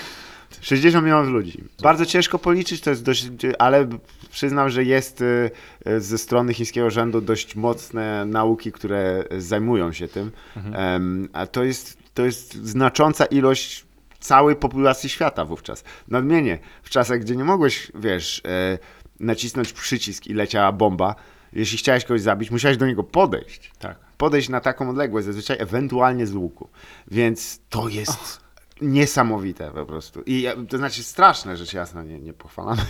60 0.61 1.05
milionów 1.05 1.31
ludzi. 1.31 1.65
Bardzo 1.83 2.07
ciężko 2.07 2.39
policzyć, 2.39 2.81
to 2.81 2.91
jest 2.91 3.05
dość, 3.05 3.29
ale 3.59 3.89
przyznam, 4.31 4.71
że 4.71 4.85
jest 4.85 5.21
y, 5.21 5.51
ze 5.99 6.19
strony 6.19 6.55
chińskiego 6.55 6.91
rządu 6.91 7.21
dość 7.21 7.57
mocne 7.57 8.27
nauki, 8.27 8.73
które 8.73 9.25
zajmują 9.39 9.93
się 9.93 10.09
tym. 10.09 10.33
Em, 10.73 11.29
a 11.33 11.47
to 11.47 11.65
jest, 11.65 11.99
to 12.15 12.25
jest 12.25 12.55
znacząca 12.55 13.25
ilość 13.25 13.85
całej 14.21 14.57
populacji 14.57 15.09
świata 15.11 15.45
wówczas. 15.45 15.85
Nadmienię, 16.09 16.59
w 16.83 16.91
czasach, 16.91 17.21
gdzie 17.21 17.37
nie 17.37 17.45
mogłeś, 17.45 17.93
wiesz, 17.95 18.43
e, 18.45 18.79
nacisnąć 19.21 19.73
przycisk 19.73 20.27
i 20.27 20.35
leciała 20.35 20.73
bomba, 20.73 21.15
jeśli 21.53 21.79
chciałeś 21.79 22.05
kogoś 22.05 22.21
zabić, 22.21 22.51
musiałeś 22.51 22.77
do 22.77 22.87
niego 22.87 23.05
podejść. 23.05 23.73
Tak. 23.79 23.99
Podejść 24.17 24.49
na 24.49 24.61
taką 24.61 24.91
odległość, 24.91 25.27
zazwyczaj 25.27 25.57
ewentualnie 25.61 26.27
z 26.27 26.35
łuku. 26.35 26.69
Więc 27.11 27.61
to 27.69 27.89
jest 27.89 28.48
niesamowite 28.81 29.71
po 29.71 29.87
prostu. 29.87 30.23
I 30.27 30.47
to 30.69 30.79
znaczy 30.79 31.03
straszne, 31.03 31.57
rzecz 31.57 31.73
jasna, 31.73 32.03
nie, 32.03 32.21
nie 32.21 32.33
pochwalamy. 32.33 32.83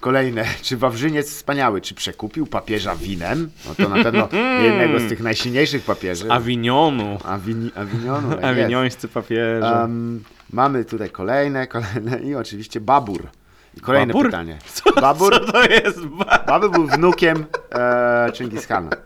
Kolejne, 0.00 0.44
czy 0.62 0.76
Wawrzyniec 0.76 1.30
wspaniały, 1.30 1.80
czy 1.80 1.94
przekupił 1.94 2.46
papieża 2.46 2.96
winem? 2.96 3.50
No 3.68 3.74
to 3.74 3.88
na 3.88 4.04
pewno 4.04 4.28
jednego 4.62 5.00
z 5.00 5.08
tych 5.08 5.20
najsilniejszych 5.20 5.82
papieży. 5.82 6.30
Awinionu. 6.32 7.18
Awini, 7.24 7.70
Awinionu. 7.74 8.30
tak. 8.34 8.44
Awiniońscy 8.44 9.08
papieże. 9.08 9.80
Em, 9.84 10.24
mamy 10.52 10.84
tutaj 10.84 11.10
kolejne, 11.10 11.66
kolejne 11.66 12.18
i 12.20 12.34
oczywiście 12.34 12.80
Babur. 12.80 13.28
I 13.76 13.80
kolejne 13.80 14.12
Babur? 14.12 14.26
pytanie. 14.26 14.58
Babur, 15.00 15.46
Co 15.46 15.52
to 15.52 15.64
jest? 15.64 16.06
Ba- 16.06 16.44
Babur 16.46 16.70
był 16.70 16.86
wnukiem 16.86 17.44
e, 17.74 18.32
Chingishana. 18.34 18.90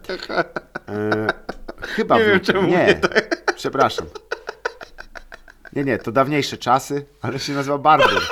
E, 0.89 1.27
chyba 1.81 2.19
Nie 2.19 2.25
wiem, 2.25 2.31
wnukiem. 2.31 2.55
czemu 2.55 2.69
nie, 2.69 2.77
mnie 2.77 3.01
przepraszam. 3.57 4.07
Nie, 5.77 5.85
nie, 5.85 5.99
to 5.99 6.13
dawniejsze 6.13 6.59
czasy, 6.59 7.07
ale 7.23 7.39
się 7.39 7.53
nazywa 7.53 7.79
Barbur. 7.79 8.23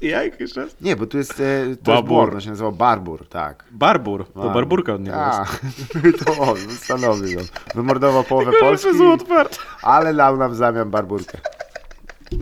Jak 0.00 0.40
jeszcze 0.40 0.60
raz? 0.60 0.76
Nie, 0.80 0.96
bo 0.96 1.06
tu 1.06 1.18
jest, 1.18 1.40
e, 1.40 1.76
to 1.84 1.92
jest 1.92 2.04
błąd, 2.04 2.34
on 2.34 2.40
się 2.40 2.50
nazywał 2.50 2.72
Barbur, 2.72 3.28
tak. 3.28 3.64
Barbur. 3.70 4.26
To 4.34 4.50
barburka 4.50 4.94
od 4.94 5.00
niego 5.00 5.16
jest. 5.16 5.60
Tak, 6.02 6.24
to 6.24 6.42
on 6.42 6.56
stanowił. 6.70 7.38
on. 7.40 7.46
Wymordował 7.74 8.24
połowę 8.24 8.52
Polski, 8.60 8.88
ale 9.82 10.14
dał 10.14 10.36
nam 10.36 10.52
w 10.52 10.56
zamian 10.56 10.90
Barburkę. 10.90 11.38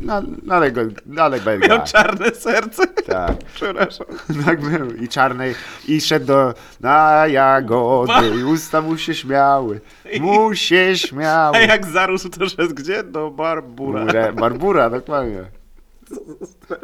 Na, 0.02 0.22
nalej 0.42 0.72
go, 0.72 0.80
nalej 1.06 1.40
go. 1.40 1.50
Miał 1.68 1.84
czarne 1.86 2.30
serce. 2.30 2.86
Tak. 2.86 3.36
Przepraszam. 3.54 4.06
Tak 4.46 4.60
był. 4.60 4.90
I 4.94 5.08
czarnej. 5.08 5.54
I 5.88 6.00
szedł 6.00 6.26
do 6.26 6.54
na 6.80 7.26
jagody 7.26 8.28
i 8.40 8.44
usta 8.44 8.80
mu 8.80 8.98
się 8.98 9.14
śmiały. 9.14 9.80
Mu 10.20 10.54
się 10.54 10.96
śmiały. 10.96 11.56
A 11.56 11.60
jak 11.60 11.86
zarósł, 11.86 12.28
to 12.28 12.48
szedł 12.48 12.74
gdzie? 12.74 13.02
Do 13.02 13.30
Barbura. 13.30 14.04
Mure- 14.04 14.32
Barbura, 14.34 14.90
dokładnie. 14.90 15.44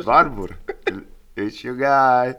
Barbur. 0.07 0.54
It's 1.37 1.64
your 1.64 1.76
guy. 1.76 2.35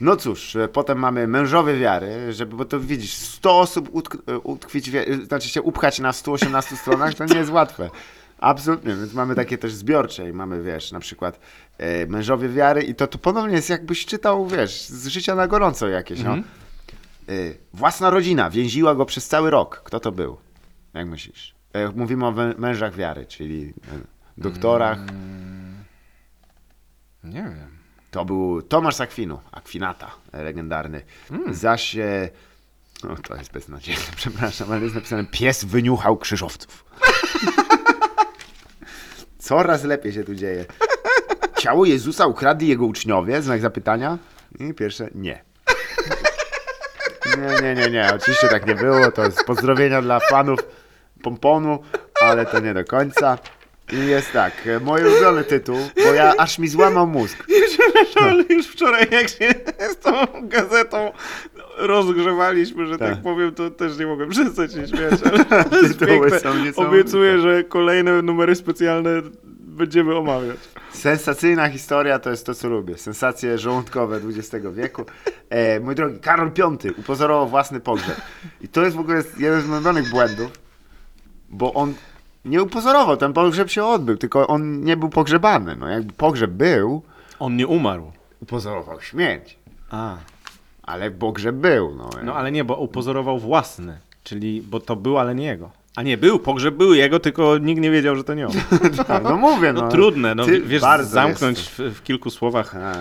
No 0.00 0.16
cóż, 0.16 0.56
e, 0.56 0.68
potem 0.68 0.98
mamy 0.98 1.26
mężowie 1.26 1.76
wiary, 1.78 2.32
żeby, 2.32 2.56
bo 2.56 2.64
to 2.64 2.80
widzisz, 2.80 3.12
100 3.14 3.58
osób 3.60 3.90
utk- 3.92 4.18
e, 4.32 4.38
utkwić, 4.38 4.90
wie- 4.90 5.06
znaczy 5.26 5.48
się 5.48 5.62
upchać 5.62 5.98
na 5.98 6.12
118 6.12 6.76
stronach, 6.76 7.14
to 7.14 7.24
nie 7.24 7.36
jest 7.36 7.50
łatwe. 7.50 7.90
Absolutnie, 8.38 8.94
więc 8.96 9.14
mamy 9.14 9.34
takie 9.34 9.58
też 9.58 9.72
zbiorcze 9.72 10.28
i 10.28 10.32
mamy, 10.32 10.62
wiesz, 10.62 10.92
na 10.92 11.00
przykład 11.00 11.40
e, 11.78 12.06
mężowie 12.06 12.48
wiary 12.48 12.82
i 12.82 12.94
to, 12.94 13.06
to 13.06 13.18
ponownie 13.18 13.54
jest 13.56 13.70
jakbyś 13.70 14.06
czytał, 14.06 14.46
wiesz, 14.46 14.82
z 14.82 15.06
życia 15.06 15.34
na 15.34 15.46
gorąco 15.48 15.88
jakieś, 15.88 16.22
no. 16.22 16.34
E, 16.34 16.42
własna 17.74 18.10
rodzina 18.10 18.50
więziła 18.50 18.94
go 18.94 19.04
przez 19.06 19.28
cały 19.28 19.50
rok. 19.50 19.82
Kto 19.84 20.00
to 20.00 20.12
był? 20.12 20.36
Jak 20.94 21.06
myślisz? 21.08 21.54
E, 21.72 21.88
mówimy 21.88 22.26
o 22.26 22.34
mężach 22.58 22.94
wiary, 22.96 23.26
czyli 23.26 23.68
e, 23.92 23.98
doktorach. 24.38 24.98
Nie 27.24 27.42
wiem. 27.42 27.79
To 28.10 28.24
był 28.24 28.62
Tomasz 28.62 29.00
Akwinata, 29.52 30.10
e, 30.32 30.42
legendarny. 30.42 31.02
Zaś, 31.50 31.96
e, 31.96 32.30
no 33.04 33.16
to 33.16 33.36
jest 33.36 33.52
beznadziejne, 33.52 34.02
przepraszam, 34.16 34.72
ale 34.72 34.80
jest 34.80 34.94
napisane 34.94 35.24
pies 35.24 35.64
wyniuchał 35.64 36.16
krzyżowców. 36.16 36.84
Coraz 39.38 39.84
lepiej 39.84 40.12
się 40.12 40.24
tu 40.24 40.34
dzieje. 40.34 40.64
Ciało 41.58 41.84
Jezusa 41.84 42.26
ukradli 42.26 42.68
jego 42.68 42.86
uczniowie? 42.86 43.42
Znak 43.42 43.60
zapytania. 43.60 44.18
I 44.60 44.74
pierwsze, 44.74 45.08
nie. 45.14 45.44
Nie, 47.36 47.62
nie, 47.62 47.74
nie, 47.74 47.90
nie. 47.90 48.14
Oczywiście 48.14 48.48
tak 48.48 48.66
nie 48.66 48.74
było. 48.74 49.12
To 49.12 49.24
jest 49.24 49.44
pozdrowienia 49.44 50.02
dla 50.02 50.20
fanów 50.20 50.58
pomponu, 51.22 51.82
ale 52.20 52.46
to 52.46 52.60
nie 52.60 52.74
do 52.74 52.84
końca. 52.84 53.38
I 53.92 54.06
jest 54.06 54.32
tak, 54.32 54.68
mój 54.84 55.00
ulubiony 55.04 55.44
tytuł, 55.44 55.76
bo 55.96 56.12
ja 56.12 56.34
aż 56.36 56.58
mi 56.58 56.68
złamał 56.68 57.06
mózg. 57.06 57.46
Ale 58.22 58.44
już 58.50 58.66
wczoraj, 58.66 59.06
jak 59.10 59.28
się 59.28 59.54
z 59.92 59.96
tą 59.96 60.12
gazetą 60.42 61.12
rozgrzewaliśmy, 61.76 62.86
że 62.86 62.98
tak, 62.98 63.14
Tak. 63.14 63.22
powiem, 63.22 63.54
to 63.54 63.70
też 63.70 63.98
nie 63.98 64.06
mogłem 64.06 64.28
przestać 64.30 64.72
się 64.72 64.88
śmiać. 64.88 65.20
Ale 65.30 65.64
Tytuły 65.88 66.30
są. 66.40 66.50
Obiecuję, 66.76 67.40
że 67.40 67.64
kolejne 67.64 68.22
numery 68.22 68.54
specjalne 68.54 69.10
będziemy 69.80 70.16
omawiać. 70.16 70.56
Sensacyjna 70.92 71.68
historia 71.68 72.18
to 72.18 72.30
jest 72.30 72.46
to, 72.46 72.54
co 72.54 72.68
lubię. 72.68 72.98
Sensacje 72.98 73.58
żołądkowe 73.58 74.20
XX 74.26 74.66
wieku. 74.72 75.04
E, 75.50 75.80
mój 75.80 75.94
drogi, 75.94 76.18
Karol 76.20 76.50
V 76.50 76.78
upozorował 76.98 77.48
własny 77.48 77.80
pogrzeb. 77.80 78.20
I 78.60 78.68
to 78.68 78.84
jest 78.84 78.96
w 78.96 79.00
ogóle 79.00 79.22
jeden 79.38 79.62
z 79.62 79.66
moich 79.66 80.10
błędów, 80.10 80.50
bo 81.48 81.72
on 81.74 81.94
nie 82.44 82.62
upozorował, 82.62 83.16
ten 83.16 83.32
pogrzeb 83.32 83.70
się 83.70 83.84
odbył, 83.84 84.16
tylko 84.16 84.46
on 84.46 84.84
nie 84.84 84.96
był 84.96 85.08
pogrzebany. 85.08 85.76
No 85.76 85.88
jakby 85.88 86.12
pogrzeb 86.12 86.50
był, 86.50 87.02
On 87.38 87.56
nie 87.56 87.66
umarł. 87.66 88.12
upozorował 88.42 89.00
śmierć. 89.00 89.58
A. 89.90 90.16
Ale 90.82 91.10
pogrzeb 91.10 91.56
był. 91.56 91.94
No, 91.94 92.10
No 92.24 92.34
ale 92.34 92.52
nie, 92.52 92.64
bo 92.64 92.76
upozorował 92.76 93.38
własny. 93.38 93.98
Czyli, 94.24 94.62
bo 94.62 94.80
to 94.80 94.96
był, 94.96 95.18
ale 95.18 95.34
nie 95.34 95.44
jego. 95.46 95.70
A 95.96 96.02
nie, 96.02 96.18
był, 96.18 96.38
pogrzeb 96.38 96.74
był 96.74 96.94
jego, 96.94 97.20
tylko 97.20 97.58
nikt 97.58 97.80
nie 97.80 97.90
wiedział, 97.90 98.16
że 98.16 98.24
to 98.24 98.34
nie 98.34 98.46
on. 98.46 98.52
Tak, 99.06 99.22
no 99.24 99.36
mówię, 99.36 99.72
No, 99.72 99.80
no. 99.82 99.88
trudne, 99.88 100.34
no 100.34 100.44
Ty 100.44 100.60
wiesz, 100.60 100.82
bardzo 100.82 101.10
zamknąć 101.10 101.58
w, 101.60 101.78
w 101.78 102.02
kilku 102.02 102.30
słowach 102.30 102.76
A, 102.76 102.92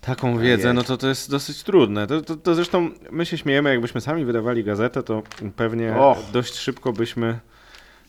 taką 0.00 0.38
wiedzę, 0.38 0.72
no 0.72 0.82
to 0.82 0.96
to 0.96 1.08
jest 1.08 1.30
dosyć 1.30 1.62
trudne. 1.62 2.06
To, 2.06 2.22
to, 2.22 2.36
to 2.36 2.54
zresztą 2.54 2.90
my 3.10 3.26
się 3.26 3.38
śmiejemy, 3.38 3.70
jakbyśmy 3.70 4.00
sami 4.00 4.24
wydawali 4.24 4.64
gazetę, 4.64 5.02
to 5.02 5.22
pewnie 5.56 5.96
Och. 5.96 6.18
dość 6.32 6.54
szybko 6.54 6.92
byśmy 6.92 7.38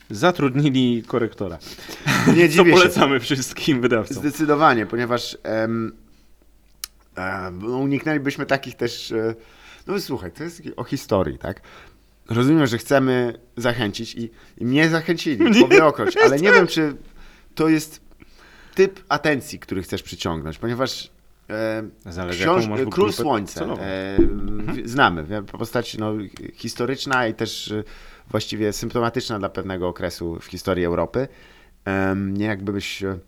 zatrudnili 0.09 1.03
korektora. 1.07 1.57
Nie 2.35 2.47
Co 2.49 2.53
dziwię 2.53 2.71
się. 2.71 2.77
polecamy 2.77 3.19
wszystkim 3.19 3.81
wydawcom. 3.81 4.17
Zdecydowanie, 4.17 4.85
ponieważ 4.85 5.37
em, 5.43 5.95
em, 7.15 7.59
no, 7.61 7.77
uniknęlibyśmy 7.77 8.45
takich 8.45 8.75
też. 8.75 9.11
E, 9.11 9.35
no 9.87 9.99
słuchaj, 9.99 10.31
to 10.31 10.43
jest 10.43 10.61
o 10.75 10.83
historii, 10.83 11.37
tak? 11.37 11.61
Rozumiem, 12.29 12.67
że 12.67 12.77
chcemy 12.77 13.39
zachęcić 13.57 14.15
i, 14.15 14.29
i 14.57 14.65
mnie 14.65 14.89
zachęcili, 14.89 15.37
powielokroć, 15.61 16.17
ale 16.25 16.39
nie 16.39 16.51
wiem, 16.51 16.67
czy 16.67 16.95
to 17.55 17.69
jest 17.69 18.01
typ 18.75 18.99
atencji, 19.09 19.59
który 19.59 19.83
chcesz 19.83 20.03
przyciągnąć, 20.03 20.57
ponieważ 20.57 21.11
e, 21.49 21.83
Zależy, 22.05 22.43
książ- 22.43 22.67
Król 22.91 23.11
grupę 23.11 23.45
celową. 23.45 23.81
e, 23.81 24.17
w- 24.17 24.89
znamy, 24.89 25.43
postać 25.43 25.97
no, 25.97 26.13
historyczna 26.53 27.27
i 27.27 27.33
też 27.33 27.71
e, 27.71 27.83
właściwie 28.29 28.73
symptomatyczna 28.73 29.39
dla 29.39 29.49
pewnego 29.49 29.87
okresu 29.87 30.39
w 30.39 30.45
historii 30.45 30.85
Europy. 30.85 31.27
Nie 32.15 32.45
jakbyś... 32.45 33.03
e, 33.03 33.19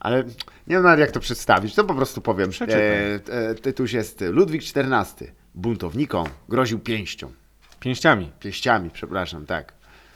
Ale 0.00 0.24
nie 0.24 0.32
wiem 0.66 0.82
nawet 0.82 1.00
jak 1.00 1.10
to 1.10 1.20
przedstawić, 1.20 1.74
to 1.74 1.84
po 1.84 1.94
prostu 1.94 2.20
powiem. 2.20 2.50
Przeczytaj. 2.50 2.82
e, 2.82 3.54
tytuł 3.62 3.86
jest 3.92 4.20
Ludwik 4.20 4.62
XIV. 4.62 5.32
Buntownikom 5.54 6.26
groził 6.48 6.78
pięścią. 6.78 7.32
Pięściami. 7.80 8.32
Pięściami, 8.40 8.90
przepraszam, 8.90 9.46
tak. 9.46 9.72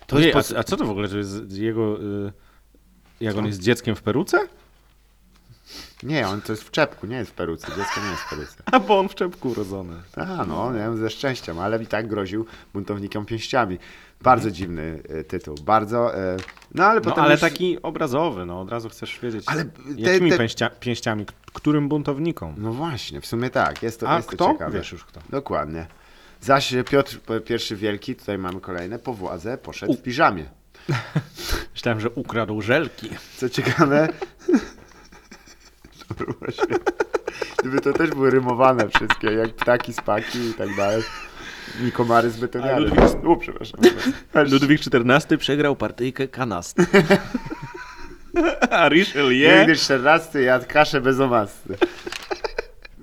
To 0.06 0.16
Ojej, 0.16 0.32
jest 0.34 0.52
a, 0.52 0.58
a 0.58 0.64
co 0.64 0.76
to 0.76 0.84
w 0.84 0.90
ogóle, 0.90 1.08
to 1.08 1.18
jest 1.18 1.52
jego... 1.52 2.02
Y, 2.02 2.32
jak 3.20 3.36
on 3.36 3.46
jest 3.46 3.60
dzieckiem 3.60 3.96
w 3.96 4.02
peruce? 4.02 4.38
Nie, 6.02 6.28
on 6.28 6.42
to 6.42 6.52
jest 6.52 6.62
w 6.64 6.70
czepku, 6.70 7.06
nie 7.06 7.16
jest 7.16 7.30
w 7.30 7.34
peruce. 7.34 7.66
Dziecko 7.66 8.00
nie 8.04 8.10
jest 8.10 8.22
w 8.22 8.30
peruce. 8.30 8.54
A 8.72 8.80
bo 8.80 8.98
on 8.98 9.08
w 9.08 9.14
czepku 9.14 9.48
urodzony. 9.48 9.94
A, 10.16 10.44
no, 10.44 10.72
nie 10.72 10.78
wiem, 10.78 10.96
ze 10.98 11.10
szczęściem, 11.10 11.58
ale 11.58 11.82
i 11.82 11.86
tak 11.86 12.08
groził 12.08 12.46
buntownikom 12.74 13.26
pięściami. 13.26 13.78
Bardzo 14.22 14.50
dziwny 14.50 15.02
e, 15.08 15.24
tytuł, 15.24 15.54
bardzo. 15.64 16.16
E, 16.16 16.36
no 16.74 16.84
ale 16.84 17.00
No 17.00 17.04
potem. 17.04 17.24
ale 17.24 17.32
już- 17.32 17.40
taki 17.40 17.82
obrazowy, 17.82 18.46
no 18.46 18.60
od 18.60 18.70
razu 18.70 18.88
chcesz 18.88 19.18
wiedzieć. 19.22 19.44
Ale 19.46 19.64
jakimi 19.96 20.30
te- 20.30 20.36
te- 20.36 20.38
Pięścia, 20.38 20.70
pięściami, 20.70 21.26
k- 21.26 21.32
którym 21.52 21.88
buntownikom? 21.88 22.54
No 22.58 22.72
właśnie, 22.72 23.20
w 23.20 23.26
sumie 23.26 23.50
tak, 23.50 23.82
jest 23.82 24.00
to, 24.00 24.10
A 24.10 24.16
jest 24.16 24.28
to 24.28 24.34
kto? 24.36 24.52
ciekawe. 24.52 24.78
Wiesz 24.78 24.92
już 24.92 25.04
kto. 25.04 25.20
Dokładnie. 25.30 25.86
Zaś 26.40 26.74
Piotr 26.90 27.18
I 27.72 27.76
Wielki, 27.76 28.16
tutaj 28.16 28.38
mamy 28.38 28.60
kolejne, 28.60 28.98
po 28.98 29.14
władzę 29.14 29.58
poszedł 29.58 29.94
w 29.94 30.02
piżamie. 30.02 30.44
Myślałem, 31.74 32.00
że 32.00 32.10
ukradł 32.10 32.60
żelki. 32.62 33.10
Co 33.36 33.48
ciekawe. 33.48 34.08
Świetne. 36.50 36.92
Gdyby 37.58 37.80
to 37.80 37.92
też 37.92 38.10
były 38.10 38.30
rymowane 38.30 38.88
wszystkie, 38.88 39.32
jak 39.32 39.54
ptaki 39.54 39.92
z 39.92 40.00
paki 40.00 40.38
i 40.38 40.54
tak 40.54 40.76
dalej. 40.76 41.02
I 41.88 41.92
komary 41.92 42.30
z 42.30 42.36
betoniary. 42.36 42.84
Ludwik- 42.90 43.38
przepraszam. 43.40 43.80
Ludwik 44.50 44.80
XIV 44.94 45.38
przegrał 45.38 45.76
partyjkę 45.76 46.28
kanast. 46.28 46.76
A 48.70 48.88
Richelieu? 48.88 49.58
Nigdy 49.58 49.72
XIV 49.72 50.42
jadł 50.42 50.64
kaszę 50.68 51.00
bez 51.00 51.20
omasty. 51.20 51.76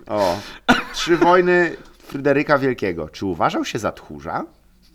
O. 0.07 0.39
Trzy 0.93 1.17
wojny 1.17 1.75
Fryderyka 2.07 2.57
Wielkiego. 2.57 3.09
Czy 3.09 3.25
uważał 3.25 3.65
się 3.65 3.79
za 3.79 3.91
tchórza? 3.91 4.43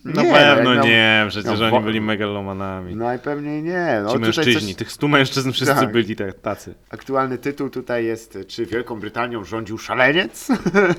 Na 0.05 0.23
Nie, 0.23 0.33
pewno 0.33 0.75
miał- 0.75 0.87
nie, 0.87 1.27
przecież 1.29 1.51
miał 1.53 1.63
oni 1.63 1.71
wo- 1.71 1.81
byli 1.81 2.01
megalomanami. 2.01 2.97
Najpewniej 2.97 3.63
nie. 3.63 4.01
No, 4.05 4.13
Ci 4.13 4.19
mężczyźni, 4.19 4.55
coś- 4.69 4.75
tych 4.75 4.93
stu 4.93 5.09
mężczyzn 5.09 5.53
wszyscy 5.53 5.75
Tak. 5.75 5.93
byli 5.93 6.17
te- 6.17 6.33
tacy. 6.33 6.75
Aktualny 6.91 7.39
tytuł 7.39 7.71
tutaj 7.71 8.05
jest 8.05 8.39
Czy 8.49 8.67
Wielką 8.67 9.01
Brytanią 9.01 9.45
rządził 9.45 9.79
szaleniec? 9.79 10.49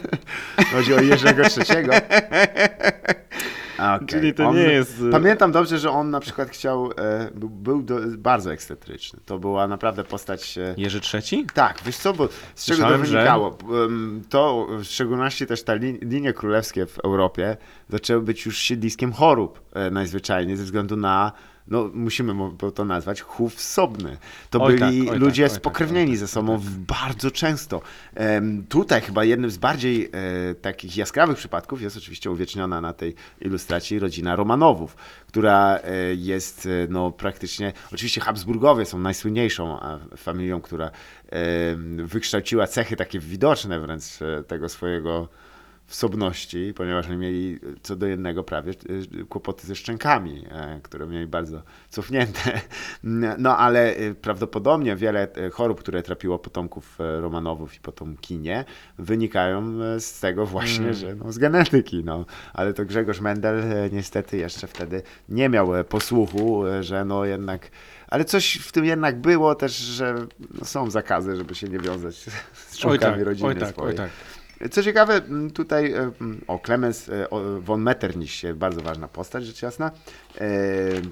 Chodzi 0.74 0.94
o 0.94 1.02
Jerzego 1.02 1.44
III. 1.44 1.88
Okej. 3.80 4.08
Czyli 4.08 4.34
to 4.34 4.54
nie 4.54 4.60
jest, 4.60 5.02
y- 5.02 5.10
Pamiętam 5.12 5.52
dobrze, 5.52 5.80
że 5.80 5.92
on 5.92 6.10
na 6.10 6.20
przykład 6.20 6.50
chciał, 6.50 6.92
e, 6.98 7.30
był, 7.36 7.50
był 7.50 7.82
do, 7.84 8.00
bardzo 8.18 8.54
ekscentryczny. 8.54 9.20
To 9.26 9.40
była 9.40 9.68
naprawdę 9.68 10.04
postać... 10.04 10.58
E, 10.58 10.74
Jerzy 10.78 11.02
III? 11.14 11.46
tak, 11.54 11.80
wiesz 11.86 11.98
co, 11.98 12.14
bo 12.14 12.30
z 12.56 12.66
czego 12.66 12.82
to 12.84 12.90
że- 12.90 12.98
wynikało? 12.98 13.58
Em, 13.86 14.22
To 14.30 14.68
w 14.80 14.84
szczególności 14.84 15.48
też 15.48 15.64
te 15.64 15.76
li, 15.76 16.00
linie 16.02 16.34
królewskie 16.34 16.86
w 16.86 17.00
Europie 17.00 17.58
zaczęły 17.90 18.22
być 18.22 18.46
już 18.46 18.58
siedliskiem 18.58 19.14
chorób 19.14 19.62
e, 19.74 19.92
najzwyczajniej 19.92 20.58
ze 20.58 20.64
względu 20.64 20.96
na 20.96 21.32
no 21.68 21.90
musimy 21.94 22.34
to 22.76 22.86
nazwać, 22.86 23.22
chów 23.22 23.62
sobny. 23.62 24.18
To 24.50 24.62
Oj 24.62 24.76
byli 24.76 25.06
tak, 25.06 25.14
oj 25.14 25.20
ludzie 25.20 25.44
tak, 25.44 25.52
oj 25.52 25.56
tak, 25.56 25.62
spokrewnieni 25.62 26.12
oj 26.12 26.18
ze 26.18 26.26
tak, 26.26 26.34
sobą 26.34 26.58
w 26.58 26.70
bardzo 26.70 27.32
często. 27.32 27.82
Em, 28.16 28.66
tutaj 28.70 29.02
chyba 29.02 29.24
jednym 29.24 29.52
z 29.52 29.58
bardziej 29.58 30.10
e, 30.12 30.56
takich 30.56 30.98
jaskrawych 30.98 31.38
przypadków 31.38 31.82
jest 31.82 31.98
oczywiście 31.98 32.32
uwieczniona 32.32 32.82
na 32.82 32.94
tej 32.94 33.16
ilustracji 33.42 34.00
rodzina 34.00 34.36
Romanowów, 34.36 34.96
która 35.28 35.80
e, 35.84 36.16
jest 36.16 36.66
e, 36.66 36.70
no, 36.90 37.12
praktycznie, 37.12 37.74
oczywiście 37.94 38.22
Habsburgowie 38.22 38.86
są 38.86 39.00
najsłynniejszą 39.00 39.80
familią, 40.18 40.62
która 40.62 40.92
wykształciła 41.98 42.68
cechy 42.68 42.96
takie 42.96 43.20
widoczne 43.20 43.80
wręcz 43.80 44.22
e, 44.22 44.44
tego 44.44 44.70
swojego 44.70 45.28
wsobności, 45.88 46.74
ponieważ 46.76 47.08
oni 47.08 47.18
mieli 47.18 47.60
co 47.82 47.96
do 47.96 48.08
jednego 48.08 48.44
prawie 48.44 48.72
e, 48.72 49.24
kłopoty 49.24 49.68
ze 49.68 49.76
szczękami, 49.76 50.46
e, 50.52 50.80
które 50.84 51.08
mieli 51.08 51.28
bardzo 51.28 51.62
cofnięte. 51.90 52.42
No 53.38 53.58
ale 53.58 53.96
e, 53.96 54.16
prawdopodobnie 54.16 54.96
wiele 54.96 55.28
chorób, 55.52 55.80
które 55.80 56.04
trapiło 56.04 56.40
potomków 56.40 56.98
Romanowów 57.00 57.76
i 57.76 57.80
potomkinie, 57.80 58.66
wynikają 58.98 59.80
z 60.00 60.20
tego 60.20 60.46
właśnie, 60.46 60.94
że 60.94 61.16
no, 61.16 61.32
z 61.32 61.38
genetyki. 61.38 62.04
No. 62.04 62.26
Ale 62.54 62.74
to 62.74 62.86
Grzegorz 62.86 63.22
Mendel 63.22 63.64
niestety 63.92 64.38
jeszcze 64.38 64.68
wtedy 64.68 65.02
nie 65.30 65.50
miał 65.50 65.72
posłuchu, 65.90 66.64
że 66.82 67.06
no 67.06 67.26
jednak 67.26 67.70
ale 68.08 68.26
coś 68.26 68.56
w 68.56 68.72
tym 68.72 68.86
jednak 68.86 69.22
było 69.22 69.56
też, 69.56 69.78
że 69.78 70.16
no, 70.60 70.66
są 70.66 70.90
zakazy, 70.90 71.36
żeby 71.36 71.56
się 71.56 71.68
nie 71.68 71.80
wiązać 71.80 72.16
z 72.54 72.78
członkami 72.78 73.24
rodziny 73.24 73.50
oj 73.50 73.56
tak, 73.56 73.70
swojej. 73.70 73.92
oj 73.92 73.98
tak. 73.98 74.10
Co 74.72 74.84
ciekawe, 74.84 75.22
tutaj 75.54 75.94
e, 75.94 76.12
o 76.48 76.60
Clemens 76.60 77.10
e, 77.10 77.28
von 77.60 77.82
Metternich, 77.82 78.32
bardzo 78.56 78.82
ważna 78.82 79.08
postać, 79.08 79.46
rzecz 79.46 79.62
jasna. 79.62 79.92
E, 80.38 80.48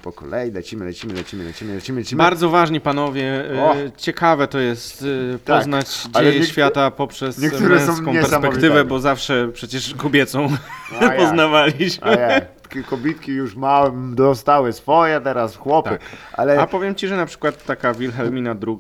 Po 0.02 0.12
kolei 0.12 0.52
lecimy, 0.52 0.86
lecimy, 0.86 1.14
lecimy, 1.14 1.44
lecimy, 1.44 1.76
lecimy, 1.76 2.00
lecimy. 2.00 2.18
Bardzo 2.18 2.50
ważni 2.50 2.82
panowie, 2.82 3.44
O. 3.60 3.76
ciekawe 3.98 4.48
to 4.48 4.60
jest 4.60 5.06
Tak, 5.46 5.58
poznać 5.58 6.04
ale 6.14 6.32
dzieje 6.32 6.46
świata 6.46 6.92
poprzez 6.92 7.38
męską 7.62 8.14
perspektywę, 8.14 8.86
bo 8.86 9.00
zawsze 9.00 9.50
przecież 9.54 9.94
kobiecą 9.96 10.48
A 11.00 11.04
jak? 11.06 11.18
poznawaliśmy. 11.18 12.26
A? 12.38 12.42
Takie 12.64 12.84
Kobitki 12.84 13.32
już 13.32 13.56
małe 13.56 13.92
dostały 14.16 14.74
swoje, 14.74 15.22
teraz 15.22 15.56
chłopy. 15.56 15.90
Tak. 15.90 16.02
Ale 16.34 16.60
A 16.62 16.68
powiem 16.68 16.96
ci, 16.96 17.08
że 17.08 17.18
na 17.18 17.26
przykład 17.26 17.66
taka 17.66 17.94
Wilhelmina 17.94 18.56
II, 18.68 18.78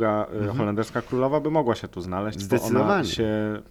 holenderska 0.58 1.02
królowa, 1.02 1.40
by 1.40 1.52
mogła 1.52 1.76
się 1.76 1.88
tu 1.88 2.02
znaleźć. 2.02 2.38
bo. 2.38 2.44
Zdecydowanie. 2.44 2.94
Ona 2.94 3.04
się... 3.04 3.62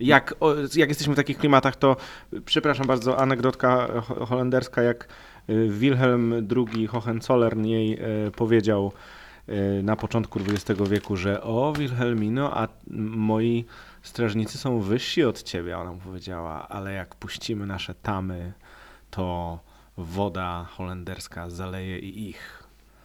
Jak, 0.00 0.34
jak 0.76 0.88
jesteśmy 0.88 1.14
w 1.14 1.16
takich 1.16 1.38
klimatach, 1.38 1.76
to 1.76 1.96
przepraszam 2.44 2.86
bardzo, 2.86 3.18
anegdotka 3.18 3.88
ho- 4.02 4.26
holenderska, 4.26 4.82
jak 4.82 5.08
y, 5.50 5.68
Wilhelm 5.68 6.48
II 6.56 6.86
Hohenzollern 6.86 7.64
jej 7.64 7.92
e, 7.92 8.30
powiedział 8.30 8.92
e, 9.48 9.82
na 9.82 9.96
początku 9.96 10.40
XX 10.48 10.80
wieku, 10.90 11.16
że 11.16 11.42
o 11.42 11.72
Wilhelmino, 11.78 12.56
a 12.58 12.68
moi 12.90 13.64
strażnicy 14.02 14.58
są 14.58 14.80
wyżsi 14.80 15.24
od 15.24 15.42
ciebie. 15.42 15.78
Ona 15.78 15.92
mu 15.92 15.98
powiedziała, 15.98 16.68
ale 16.68 16.92
jak 16.92 17.14
puścimy 17.14 17.66
nasze 17.66 17.94
tamy, 17.94 18.52
to 19.10 19.58
woda 19.96 20.66
holenderska 20.70 21.50
zaleje 21.50 21.98
i 21.98 22.28
ich. 22.28 22.62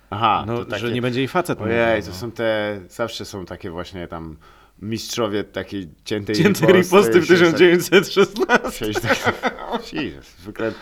Aha, 0.10 0.44
No, 0.48 0.66
takie... 0.66 0.78
że 0.78 0.92
nie 0.92 1.02
będzie 1.02 1.20
jej 1.20 1.28
facet 1.28 1.62
Ojej, 1.62 1.88
mówił, 1.88 2.04
to 2.04 2.10
no. 2.10 2.16
są 2.16 2.32
te, 2.32 2.80
zawsze 2.90 3.26
są 3.26 3.46
takie 3.46 3.70
właśnie 3.72 4.08
tam 4.08 4.38
mistrzowie 4.82 5.44
takiej 5.44 5.90
ciętej 6.06 6.36
Cięte 6.36 6.60
riposty, 6.66 6.78
riposty 6.78 7.22
w 7.22 7.26
się- 7.26 7.34
1916. 7.34 8.72
Siedzieć 8.86 9.00
tak. 9.02 9.54
Jesus. 9.94 10.36
Zwykle 10.42 10.74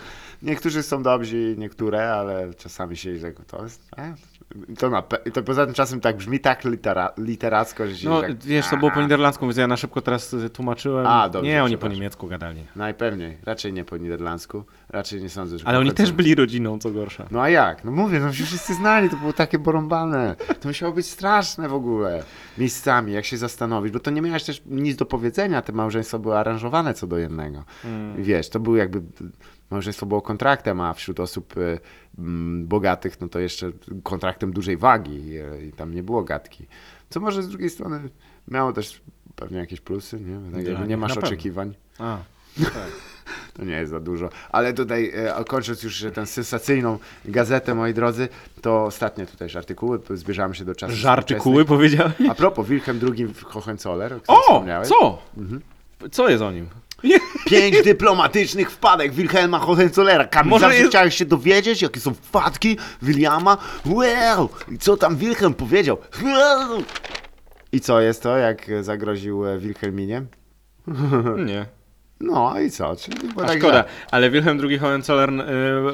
niektórzy 0.42 0.82
są 0.82 1.02
dobrzy, 1.02 1.54
niektóre, 1.58 2.12
ale 2.12 2.54
czasami 2.54 2.96
się 2.96 3.18
że 3.18 3.32
to 3.32 3.62
jest. 3.62 3.88
E? 3.98 4.14
To, 4.78 4.90
na, 4.90 5.02
to 5.32 5.42
poza 5.42 5.66
tym 5.66 5.74
czasem 5.74 6.00
tak 6.00 6.16
brzmi 6.16 6.40
tak 6.40 6.64
litera, 6.64 7.12
literacko, 7.18 7.86
że 7.86 7.96
się 7.96 8.08
No, 8.08 8.20
tak, 8.20 8.42
wiesz, 8.42 8.68
to 8.70 8.76
było 8.76 8.90
po 8.90 9.02
niderlandzku, 9.02 9.46
więc 9.46 9.56
ja 9.56 9.66
na 9.66 9.76
szybko 9.76 10.00
teraz 10.00 10.36
tłumaczyłem. 10.52 11.06
A, 11.06 11.28
dobrze, 11.28 11.50
nie, 11.50 11.64
oni 11.64 11.78
po 11.78 11.88
niemiecku 11.88 12.26
gadali. 12.26 12.64
Najpewniej. 12.76 13.38
Raczej 13.44 13.72
nie 13.72 13.84
po 13.84 13.96
niderlandzku. 13.96 14.64
Raczej 14.88 15.22
nie 15.22 15.28
sądzę, 15.28 15.58
że 15.58 15.68
Ale 15.68 15.78
oni 15.78 15.92
też 15.92 16.12
byli 16.12 16.34
rodziną, 16.34 16.78
co 16.78 16.90
gorsza. 16.90 17.26
No 17.30 17.42
a 17.42 17.48
jak? 17.48 17.84
No 17.84 17.90
mówię, 17.92 18.20
no 18.20 18.32
się 18.32 18.44
wszyscy 18.44 18.74
znali, 18.74 19.10
to 19.10 19.16
było 19.16 19.32
takie 19.32 19.58
porąbane. 19.58 20.36
To 20.60 20.68
musiało 20.68 20.92
być 20.92 21.06
straszne 21.06 21.68
w 21.68 21.74
ogóle 21.74 22.22
miejscami, 22.58 23.12
jak 23.12 23.24
się 23.24 23.36
zastanowić, 23.36 23.92
bo 23.92 24.00
to 24.00 24.10
nie 24.10 24.22
miałeś 24.22 24.44
też 24.44 24.62
nic 24.66 24.96
do 24.96 25.06
powiedzenia, 25.06 25.62
te 25.62 25.72
małżeństwa 25.72 26.18
były 26.18 26.38
aranżowane 26.38 26.94
co 26.94 27.06
do 27.06 27.18
jednego. 27.18 27.64
Hmm. 27.82 28.22
Wiesz, 28.22 28.48
to 28.48 28.60
był 28.60 28.76
jakby, 28.76 29.02
małżeństwo 29.72 30.06
było 30.06 30.22
kontraktem, 30.22 30.80
a 30.80 30.94
wśród 30.94 31.20
osób 31.20 31.56
y, 31.56 31.78
mm, 32.18 32.66
bogatych, 32.66 33.20
no 33.20 33.28
to 33.28 33.38
jeszcze 33.38 33.72
kontraktem 34.02 34.52
dużej 34.52 34.76
wagi 34.76 35.38
y, 35.38 35.66
i 35.66 35.72
tam 35.72 35.94
nie 35.94 36.02
było 36.02 36.22
gadki. 36.24 36.66
Co 37.10 37.20
może 37.20 37.42
z 37.42 37.48
drugiej 37.48 37.70
strony 37.70 38.00
miało 38.48 38.72
też 38.72 39.02
pewnie 39.36 39.58
jakieś 39.58 39.80
plusy, 39.80 40.20
nie? 40.20 40.52
Tak 40.52 40.66
jakby 40.66 40.88
nie 40.88 40.96
masz 40.96 41.16
oczekiwań. 41.16 41.74
A, 41.98 42.18
To 43.54 43.64
nie 43.64 43.74
jest 43.74 43.90
za 43.90 44.00
dużo. 44.00 44.28
Ale 44.50 44.72
tutaj, 44.72 45.12
e, 45.14 45.44
kończąc 45.44 45.82
już 45.82 46.04
tę 46.14 46.26
sensacyjną 46.26 46.98
gazetę, 47.24 47.74
moi 47.74 47.94
drodzy, 47.94 48.28
to 48.60 48.84
ostatnie 48.84 49.26
tutaj 49.26 49.46
już 49.46 49.56
artykuły, 49.56 50.00
zbierzamy 50.10 50.54
się 50.54 50.64
do 50.64 50.74
czasu 50.74 50.94
żartykuły 50.94 51.64
powiedziałeś? 51.64 52.12
A 52.30 52.34
propos, 52.34 52.66
Wilhelm 52.66 53.00
II 53.16 53.34
Hohenzoller, 53.44 54.20
o 54.26 54.84
co? 54.84 55.18
Mhm. 55.38 55.60
Co 56.10 56.28
jest 56.28 56.42
o 56.42 56.52
nim? 56.52 56.66
Pięć 57.50 57.82
dyplomatycznych 57.84 58.70
wpadek 58.70 59.12
Wilhelma 59.12 59.58
Hohenzollera. 59.58 60.24
Kamil, 60.24 60.50
Może 60.50 60.60
zawsze 60.64 60.78
jest- 60.78 60.90
chciałeś 60.90 61.14
się 61.16 61.24
dowiedzieć, 61.24 61.82
jakie 61.82 62.00
są 62.00 62.14
wpadki 62.14 62.76
Williama? 63.02 63.58
Well, 63.86 64.46
i 64.72 64.78
co 64.78 64.96
tam 64.96 65.16
Wilhelm 65.16 65.54
powiedział? 65.54 65.98
I 67.72 67.80
co 67.80 68.00
jest 68.00 68.22
to, 68.22 68.36
jak 68.38 68.66
zagroził 68.80 69.46
e, 69.46 69.58
Wilhelminie? 69.58 70.22
Nie. 71.46 71.66
No 72.20 72.60
i 72.60 72.70
co? 72.70 72.96
Czyli 72.96 73.16
A 73.36 73.40
tak 73.46 73.58
szkoda, 73.58 73.72
źle. 73.74 73.84
ale 74.10 74.30
Wilhelm 74.30 74.60
II 74.68 74.78
Hohenzollern 74.78 75.40
y, 75.40 75.44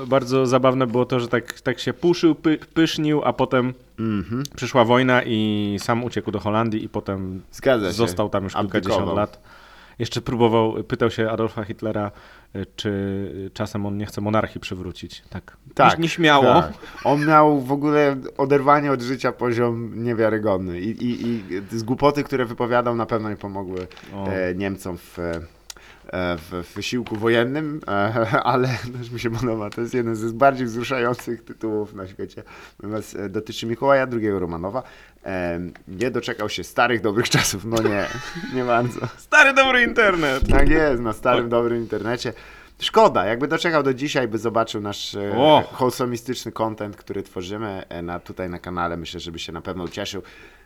bardzo 0.07 0.47
zabawne 0.47 0.87
było 0.87 1.05
to, 1.07 1.21
że 1.21 1.29
tak, 1.29 1.61
tak 1.61 1.79
się 1.79 1.93
puszył, 1.95 2.35
py, 2.35 2.59
pysznił, 2.75 3.23
a 3.25 3.33
potem 3.33 3.75
Mhm. 3.99 4.43
przyszła 4.57 4.85
wojna 4.85 5.23
i 5.27 5.77
sam 5.83 6.05
uciekł 6.05 6.31
do 6.31 6.41
Holandii 6.41 6.85
i 6.85 6.89
potem 6.89 7.43
Zgadza 7.53 7.87
się. 7.87 7.93
został 7.93 8.29
tam 8.31 8.45
już 8.45 8.55
kilkadziesiąt 8.55 9.15
lat. 9.17 9.41
Jeszcze 9.99 10.21
próbował, 10.21 10.85
pytał 10.85 11.11
się 11.11 11.31
Adolfa 11.31 11.65
Hitlera, 11.65 12.11
y, 12.57 12.67
czy 12.77 13.51
czasem 13.55 13.87
on 13.87 13.97
nie 13.97 14.07
chce 14.07 14.21
monarchii 14.21 14.61
przywrócić. 14.61 15.23
Tak, 15.31 15.57
Tak, 15.75 15.99
nieśmiało. 15.99 16.45
Tak. 16.63 16.73
On 17.05 17.27
miał 17.27 17.61
w 17.61 17.73
ogóle 17.73 18.17
oderwanie 18.39 18.93
od 18.93 19.03
życia 19.03 19.33
poziom 19.33 20.05
niewiarygodny 20.05 20.81
i, 20.81 21.05
i, 21.05 21.27
i 21.29 21.43
z 21.79 21.83
głupoty, 21.83 22.25
które 22.25 22.45
wypowiadał 22.45 22.95
na 22.97 23.07
pewno 23.07 23.31
nie 23.31 23.37
pomogły 23.37 23.87
O. 24.15 24.27
e, 24.29 24.55
Niemcom 24.55 24.99
w, 24.99 25.19
e, 25.19 25.41
w, 26.13 26.65
w 26.67 26.75
wysiłku 26.75 27.17
wojennym, 27.17 27.81
e, 27.89 27.91
ale 28.53 28.69
też 28.99 29.11
mi 29.11 29.21
się 29.21 29.31
podoba, 29.31 29.71
to 29.71 29.81
jest 29.81 29.95
jeden 29.95 30.17
z 30.17 30.33
bardziej 30.33 30.67
wzruszających 30.67 31.45
tytułów 31.45 31.95
na 31.95 32.07
świecie. 32.07 32.43
Natomiast 32.83 33.17
e, 33.17 33.29
dotyczy 33.29 33.67
Mikołaja 33.67 34.07
II 34.13 34.31
Romanowa. 34.31 34.83
E, 35.25 35.61
nie 35.89 36.11
doczekał 36.11 36.49
się 36.49 36.65
starych, 36.65 37.01
dobrych 37.01 37.29
czasów. 37.29 37.65
No 37.65 37.83
nie, 37.83 38.07
nie 38.57 38.65
bardzo. 38.65 39.01
Stary 39.17 39.53
dobry 39.53 39.83
internet. 39.83 40.49
Tak 40.51 40.69
jest, 40.69 41.03
na 41.03 41.13
starym, 41.13 41.49
dobrym 41.49 41.79
internecie. 41.79 42.33
Szkoda, 42.81 43.27
jakby 43.27 43.49
doczekał 43.49 43.83
do 43.83 43.95
dzisiaj, 43.95 44.29
by 44.29 44.39
zobaczył 44.39 44.81
nasz 44.81 45.15
e, 45.15 45.37
O! 45.37 45.63
wholesomistyczny 45.73 46.53
content, 46.53 46.97
który 46.97 47.23
tworzymy 47.23 47.85
e, 47.89 48.03
na, 48.03 48.21
tutaj 48.21 48.51
na 48.51 48.59
kanale. 48.59 48.97
Myślę, 48.97 49.21
żeby 49.21 49.39
się 49.39 49.53
na 49.53 49.61
pewno 49.61 49.85
ucieszył. 49.85 50.23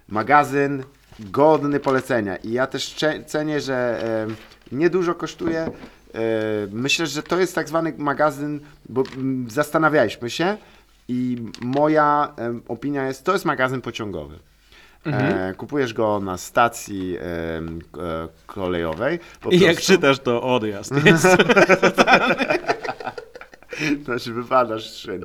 Magazyn 0.08 0.84
godny 1.20 1.80
polecenia. 1.80 2.36
I 2.36 2.52
ja 2.52 2.66
też 2.66 2.96
cenię, 3.26 3.60
że 3.60 4.04
e, 4.04 4.26
niedużo 4.72 5.14
kosztuje. 5.14 5.60
E, 5.60 5.70
myślę, 6.72 7.06
że 7.06 7.22
to 7.22 7.40
jest 7.40 7.54
tak 7.54 7.68
zwany 7.68 7.94
magazyn, 7.98 8.60
bo 8.88 9.02
zastanawialiśmy 9.48 10.30
się 10.30 10.56
i 11.08 11.36
moja 11.60 12.34
opinia 12.68 13.06
jest, 13.06 13.24
to 13.24 13.32
jest 13.32 13.44
magazyn 13.44 13.80
pociągowy. 13.80 14.38
E, 15.06 15.54
kupujesz 15.56 15.94
go 15.94 16.20
na 16.20 16.36
stacji 16.36 17.16
e, 17.20 17.62
kolejowej. 18.46 19.18
I 19.50 19.60
jak 19.60 19.80
czytasz, 19.80 20.18
to 20.18 20.42
odjazd 20.42 20.92
jest. 21.04 21.24
Znaczy 24.04 24.32
wypadasz 24.32 24.90
z 24.90 24.96
szyn. 24.96 25.24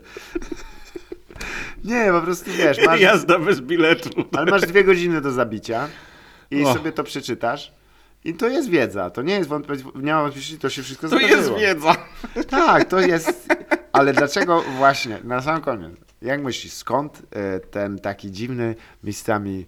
Nie, 1.83 2.07
po 2.11 2.21
prostu 2.21 2.51
wiesz, 2.57 2.77
masz, 2.85 2.99
Jazda 2.99 3.39
bez 3.39 3.61
biletu. 3.61 4.09
ale 4.37 4.51
masz 4.51 4.61
dwie 4.61 4.83
godziny 4.83 5.21
do 5.21 5.31
zabicia 5.31 5.87
i 6.51 6.63
O. 6.63 6.73
sobie 6.73 6.91
to 6.91 7.03
przeczytasz. 7.03 7.71
I 8.27 8.33
to 8.33 8.47
jest 8.49 8.69
wiedza, 8.69 9.09
to 9.09 9.21
nie 9.21 9.33
jest 9.33 9.49
wątpliwość, 9.49 9.95
nie 9.95 10.13
ma 10.13 10.21
wątpliwości, 10.21 10.57
to 10.59 10.69
się 10.69 10.83
wszystko 10.83 11.09
To 11.09 11.17
zdarzyło. 11.17 11.37
jest 11.39 11.53
wiedza. 11.55 11.95
Tak, 12.49 12.85
to 12.85 12.99
jest. 12.99 13.47
Ale 13.91 14.13
dlaczego 14.13 14.61
właśnie, 14.77 15.19
na 15.23 15.41
sam 15.41 15.61
koniec, 15.61 15.91
jak 16.21 16.43
myślisz, 16.43 16.73
skąd 16.73 17.21
e, 17.31 17.59
ten 17.59 17.99
taki 17.99 18.31
dziwny 18.31 18.75
miejscami 19.03 19.65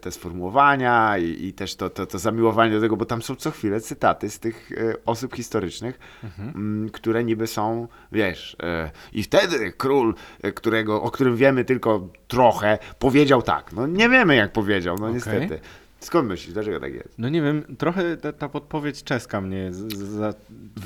te 0.00 0.10
sformułowania 0.12 1.18
i, 1.18 1.44
i 1.46 1.52
też 1.52 1.74
to, 1.76 1.90
to, 1.90 2.06
to 2.06 2.18
zamiłowanie 2.18 2.72
do 2.72 2.80
tego, 2.80 2.96
bo 2.96 3.04
tam 3.04 3.22
są 3.22 3.36
co 3.36 3.50
chwilę 3.50 3.80
cytaty 3.80 4.30
z 4.30 4.38
tych 4.38 4.72
e, 4.72 4.94
osób 5.06 5.34
historycznych, 5.34 5.98
m, 6.38 6.90
które 6.92 7.24
niby 7.24 7.46
są, 7.46 7.88
wiesz, 8.12 8.56
e, 8.62 8.90
i 9.12 9.22
wtedy 9.22 9.72
król, 9.72 10.14
którego, 10.54 11.02
o 11.02 11.10
którym 11.10 11.36
wiemy 11.36 11.64
tylko 11.64 12.08
trochę, 12.28 12.78
powiedział 12.98 13.42
tak. 13.42 13.72
No 13.72 13.86
nie 13.86 14.08
wiemy 14.08 14.36
jak 14.36 14.52
powiedział, 14.52 14.96
no 15.00 15.10
niestety. 15.10 15.60
Skąd 16.00 16.28
myślisz, 16.28 16.54
dlaczego 16.54 16.80
tak 16.80 16.94
jest? 16.94 17.14
No 17.18 17.28
nie 17.28 17.42
wiem, 17.42 17.76
trochę 17.78 18.16
ta, 18.16 18.32
ta 18.32 18.48
podpowiedź 18.48 19.04
czeska 19.04 19.40
mnie 19.40 19.72
z, 19.72 19.94
za, 19.98 20.34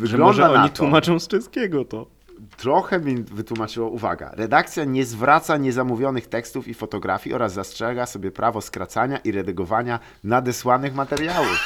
że 0.03 0.19
może 0.19 0.51
oni 0.51 0.71
to. 0.71 0.77
tłumaczą 0.77 1.19
z 1.21 1.29
czeskiego 1.29 1.85
to. 1.85 2.07
Trochę 2.57 3.01
mi 3.01 3.23
wytłumaczyło, 3.23 3.89
uwaga, 3.89 4.31
redakcja 4.35 4.85
nie 4.85 5.05
zwraca 5.05 5.57
niezamówionych 5.57 6.27
tekstów 6.27 6.69
i 6.69 6.75
fotografii 6.75 7.35
oraz 7.35 7.53
zastrzega 7.53 8.07
sobie 8.07 8.31
prawo 8.31 8.61
skracania 8.61 9.19
i 9.19 9.33
redagowania 9.33 10.01
nadesłanych 10.25 10.95
materiałów. 10.95 11.59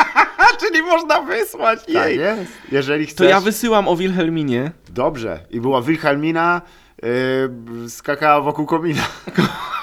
Czyli 0.60 0.82
można 0.82 1.20
wysłać 1.22 1.78
Tak 1.86 1.88
jej. 1.94 2.18
jest. 2.18 2.52
Jeżeli 2.72 3.06
chcesz... 3.06 3.16
To 3.18 3.24
ja 3.24 3.40
wysyłam 3.40 3.88
o 3.88 3.96
Wilhelminie. 3.96 4.70
Dobrze. 4.88 5.40
I 5.50 5.60
była 5.60 5.82
Wilhelmina, 5.82 6.62
yy, 7.02 7.90
skakała 7.90 8.40
wokół 8.40 8.66
komina. 8.66 9.02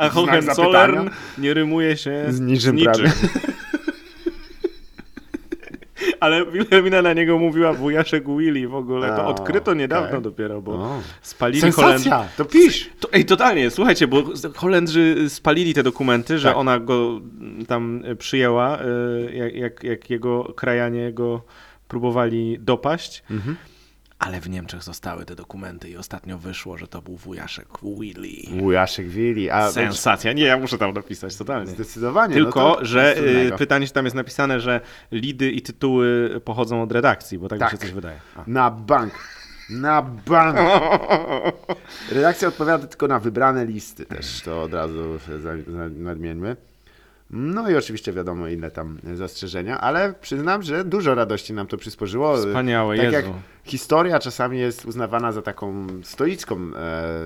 A 0.00 0.08
Hohenzollern 0.08 1.08
nie 1.38 1.54
rymuje 1.54 1.96
się 1.96 2.24
Z 2.28 2.40
niczym 2.40 2.78
prawie. 2.78 3.12
Ale 6.20 6.46
Wilhelmina 6.46 7.02
na 7.02 7.12
niego 7.12 7.38
mówiła 7.38 7.72
wujaszek 7.72 8.24
Willy 8.36 8.68
w 8.68 8.74
ogóle. 8.74 9.08
To 9.08 9.26
odkryto 9.26 9.74
niedawno 9.74 10.08
okej. 10.08 10.22
dopiero, 10.22 10.62
bo 10.62 10.72
O. 10.72 11.00
spalili 11.22 11.60
Holend... 11.72 11.76
Sensacja! 12.02 12.28
To 12.36 12.44
pisz! 12.44 12.90
To, 13.00 13.12
ej, 13.12 13.24
totalnie, 13.24 13.70
słuchajcie, 13.70 14.06
bo 14.08 14.22
Holendrzy 14.56 15.30
spalili 15.30 15.74
te 15.74 15.82
dokumenty, 15.82 16.38
że 16.38 16.48
Tak. 16.48 16.56
ona 16.56 16.78
go 16.78 17.20
tam 17.68 18.02
przyjęła, 18.18 18.78
y, 18.82 19.32
jak, 19.34 19.54
jak, 19.54 19.84
jak 19.84 20.10
jego 20.10 20.44
krajanie 20.44 21.12
go 21.12 21.42
próbowali 21.88 22.56
dopaść. 22.60 23.22
Mhm. 23.30 23.56
Ale 24.20 24.40
w 24.40 24.48
Niemczech 24.50 24.82
zostały 24.82 25.24
te 25.24 25.34
dokumenty 25.34 25.88
i 25.90 25.96
ostatnio 25.96 26.38
wyszło, 26.38 26.76
że 26.76 26.88
to 26.88 27.02
był 27.02 27.16
wujaszek 27.16 27.66
Willy. 27.82 28.60
Wujaszek 28.60 29.08
Willi. 29.08 29.50
A, 29.50 29.70
Sensacja. 29.70 30.32
Nie, 30.32 30.44
ja 30.44 30.56
muszę 30.58 30.78
tam 30.78 30.92
napisać, 30.92 31.36
totalnie. 31.36 31.66
Zdecydowanie. 31.70 32.34
Tylko, 32.34 32.60
no 32.60 32.76
to 32.76 32.84
że 32.84 33.16
y, 33.18 33.52
pytanie, 33.58 33.86
czy 33.86 33.92
tam 33.92 34.04
jest 34.04 34.16
napisane, 34.16 34.60
że 34.60 34.80
lidy 35.12 35.50
i 35.50 35.62
tytuły 35.62 36.40
pochodzą 36.44 36.82
od 36.82 36.92
redakcji, 36.92 37.38
bo 37.38 37.48
tak, 37.48 37.58
Tak. 37.58 37.72
mi 37.72 37.78
się 37.78 37.82
coś 37.82 37.92
wydaje. 37.92 38.20
A. 38.36 38.44
Na 38.46 38.70
bank. 38.70 39.12
Na 39.70 40.02
bank. 40.02 40.58
Redakcja 42.12 42.48
odpowiada 42.48 42.86
tylko 42.86 43.08
na 43.08 43.18
wybrane 43.18 43.66
listy 43.66 44.06
też, 44.06 44.40
to 44.40 44.62
od 44.62 44.74
razu 44.74 45.18
nadmieńmy. 45.96 46.56
No 47.32 47.70
i 47.70 47.74
oczywiście 47.76 48.12
wiadomo 48.12 48.48
inne 48.48 48.70
tam 48.70 48.98
zastrzeżenia, 49.14 49.80
ale 49.80 50.14
przyznam, 50.20 50.62
że 50.62 50.84
dużo 50.84 51.14
radości 51.14 51.52
nam 51.52 51.66
to 51.66 51.76
przysporzyło. 51.76 52.36
Wspaniałe, 52.36 52.96
tak 52.96 53.04
Jezu. 53.04 53.16
jak 53.16 53.26
historia 53.64 54.18
czasami 54.18 54.58
jest 54.58 54.84
uznawana 54.84 55.32
za 55.32 55.42
taką 55.42 55.86
stoicką 56.02 56.56
e, 56.56 56.60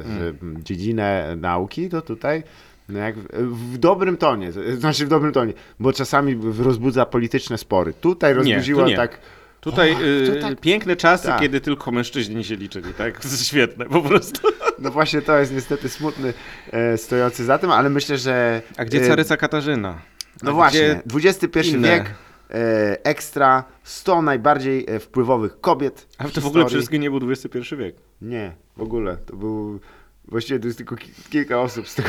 Mm. 0.05 0.63
dziedzinę 0.65 1.37
nauki, 1.41 1.89
to 1.89 2.03
tutaj 2.03 2.43
no 2.89 2.99
jak 2.99 3.19
w, 3.19 3.79
dobrym 3.79 4.17
tonie, 4.17 4.53
znaczy 4.53 5.07
w 5.07 5.09
dobrym 5.09 5.33
tonie, 5.33 5.53
bo 5.81 5.93
czasami 5.93 6.39
rozbudza 6.59 7.07
polityczne 7.07 7.59
spory. 7.59 7.93
Tutaj 8.01 8.31
Nie, 8.31 8.35
tu 8.35 8.43
rozbudziło 8.51 8.87
nie. 8.87 8.97
tak 8.97 9.19
Tutaj 9.65 9.95
O, 9.95 10.01
y, 10.03 10.39
tak- 10.43 10.61
piękne 10.61 10.97
czasy, 10.97 11.27
tak. 11.27 11.41
kiedy 11.41 11.61
tylko 11.61 11.91
mężczyźni 11.91 12.45
się 12.45 12.57
liczyli, 12.57 12.95
tak? 12.95 13.21
To 13.21 13.29
jest 13.29 13.47
świetne, 13.47 13.85
po 13.85 14.03
prostu. 14.03 14.49
No 14.79 14.91
właśnie 14.91 15.23
to 15.23 15.39
jest 15.39 15.53
niestety 15.53 15.89
smutny 15.89 16.35
e, 16.73 16.99
stojący 16.99 17.45
za 17.45 17.59
tym, 17.59 17.71
ale 17.71 17.91
myślę, 17.91 18.19
że... 18.19 18.63
A 18.77 18.85
gdzie 18.85 19.03
e, 19.03 19.07
caryca 19.09 19.37
Katarzyna? 19.37 19.99
No 20.43 20.51
A 20.51 20.55
właśnie, 20.55 21.03
XXI 21.15 21.69
inne? 21.71 21.89
wiek, 21.89 22.11
e, 22.51 23.05
ekstra, 23.05 23.65
100 23.83 24.23
najbardziej 24.23 24.85
e, 24.89 24.99
wpływowych 25.01 25.61
kobiet 25.61 26.07
A 26.19 26.29
w 26.29 26.33
to 26.33 26.41
w 26.41 26.47
ogóle 26.47 26.65
historii. 26.65 26.67
przede 26.67 26.79
wszystkim 26.81 27.03
nie 27.03 27.11
był 27.11 27.31
XXI 27.31 27.77
wiek. 27.77 27.97
Nie, 28.23 28.53
w 28.77 28.83
ogóle, 28.83 29.17
to 29.17 29.37
był... 29.37 29.81
Właściwie 30.29 30.59
to 30.61 30.67
jest 30.67 30.79
tylko 30.79 30.97
ki- 30.97 31.11
kilka 31.31 31.61
osób 31.61 31.89
z 31.89 31.95
tego... 31.95 32.09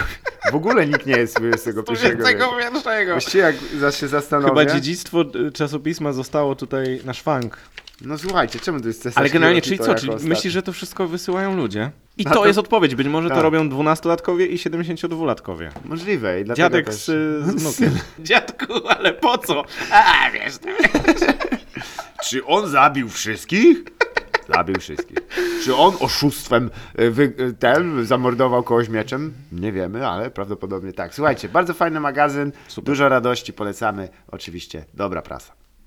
W 0.51 0.55
ogóle 0.55 0.87
nikt 0.87 1.05
nie 1.05 1.17
jest 1.17 1.33
z 1.33 1.37
XXI 1.41 1.79
wieku. 2.03 2.17
pierwszego. 2.17 3.11
Właściwie 3.11 3.43
jak 3.81 3.93
się 3.95 4.07
zastanowię... 4.07 4.49
Chyba 4.49 4.65
dziedzictwo 4.73 5.21
y, 5.47 5.51
czasopisma 5.51 6.13
zostało 6.13 6.55
tutaj 6.55 7.01
na 7.05 7.13
szwank. 7.13 7.57
No 8.01 8.17
słuchajcie, 8.17 8.59
czemu 8.59 8.79
to 8.81 8.87
jest 8.87 8.99
cesarski 8.99 9.19
Ale 9.19 9.29
generalnie, 9.29 9.61
czyli 9.61 9.77
to 9.77 9.83
co? 9.85 9.95
Czyli 9.95 10.09
ostatni? 10.09 10.29
myślisz, 10.29 10.53
że 10.53 10.61
to 10.63 10.73
wszystko 10.73 11.07
wysyłają 11.07 11.55
ludzie? 11.55 11.91
I 12.17 12.25
A 12.27 12.29
to, 12.29 12.35
to- 12.35 12.47
jest 12.47 12.59
odpowiedź. 12.59 12.95
Być 12.95 13.07
może 13.07 13.29
to 13.29 13.35
Tak. 13.35 13.43
robią 13.43 13.69
12-latkowie 13.69 14.47
i 14.49 14.57
72-latkowie. 14.57 15.69
Możliwe 15.85 16.41
i 16.41 16.43
dlatego 16.45 16.55
Dziadek 16.69 16.85
też... 16.85 16.95
z, 16.95 17.09
y, 17.09 17.43
z 17.51 17.55
wnukiem. 17.61 17.99
Dziadku, 18.19 18.87
ale 18.87 19.13
po 19.13 19.37
co? 19.37 19.63
A, 19.91 20.31
wiesz, 20.31 20.53
Czy 22.29 22.45
on 22.45 22.69
zabił 22.69 23.09
wszystkich? 23.09 23.83
Zabił 24.53 24.79
wszystkich. 24.79 25.17
Czy 25.63 25.75
on 25.75 25.93
oszustwem 25.99 26.69
e, 26.95 27.09
wy, 27.09 27.33
e, 27.37 27.53
ten, 27.53 28.05
zamordował 28.05 28.63
kogoś 28.63 28.89
mieczem? 28.89 29.33
Nie 29.51 29.71
wiemy, 29.71 30.07
ale 30.07 30.31
prawdopodobnie 30.31 30.93
tak. 30.93 31.15
Słuchajcie, 31.15 31.49
bardzo 31.49 31.73
fajny 31.73 31.99
magazyn, 31.99 32.51
dużo 32.77 33.09
radości, 33.09 33.53
polecamy. 33.53 34.09
Oczywiście, 34.27 34.85
dobra 34.93 35.21
prasa. 35.21 35.64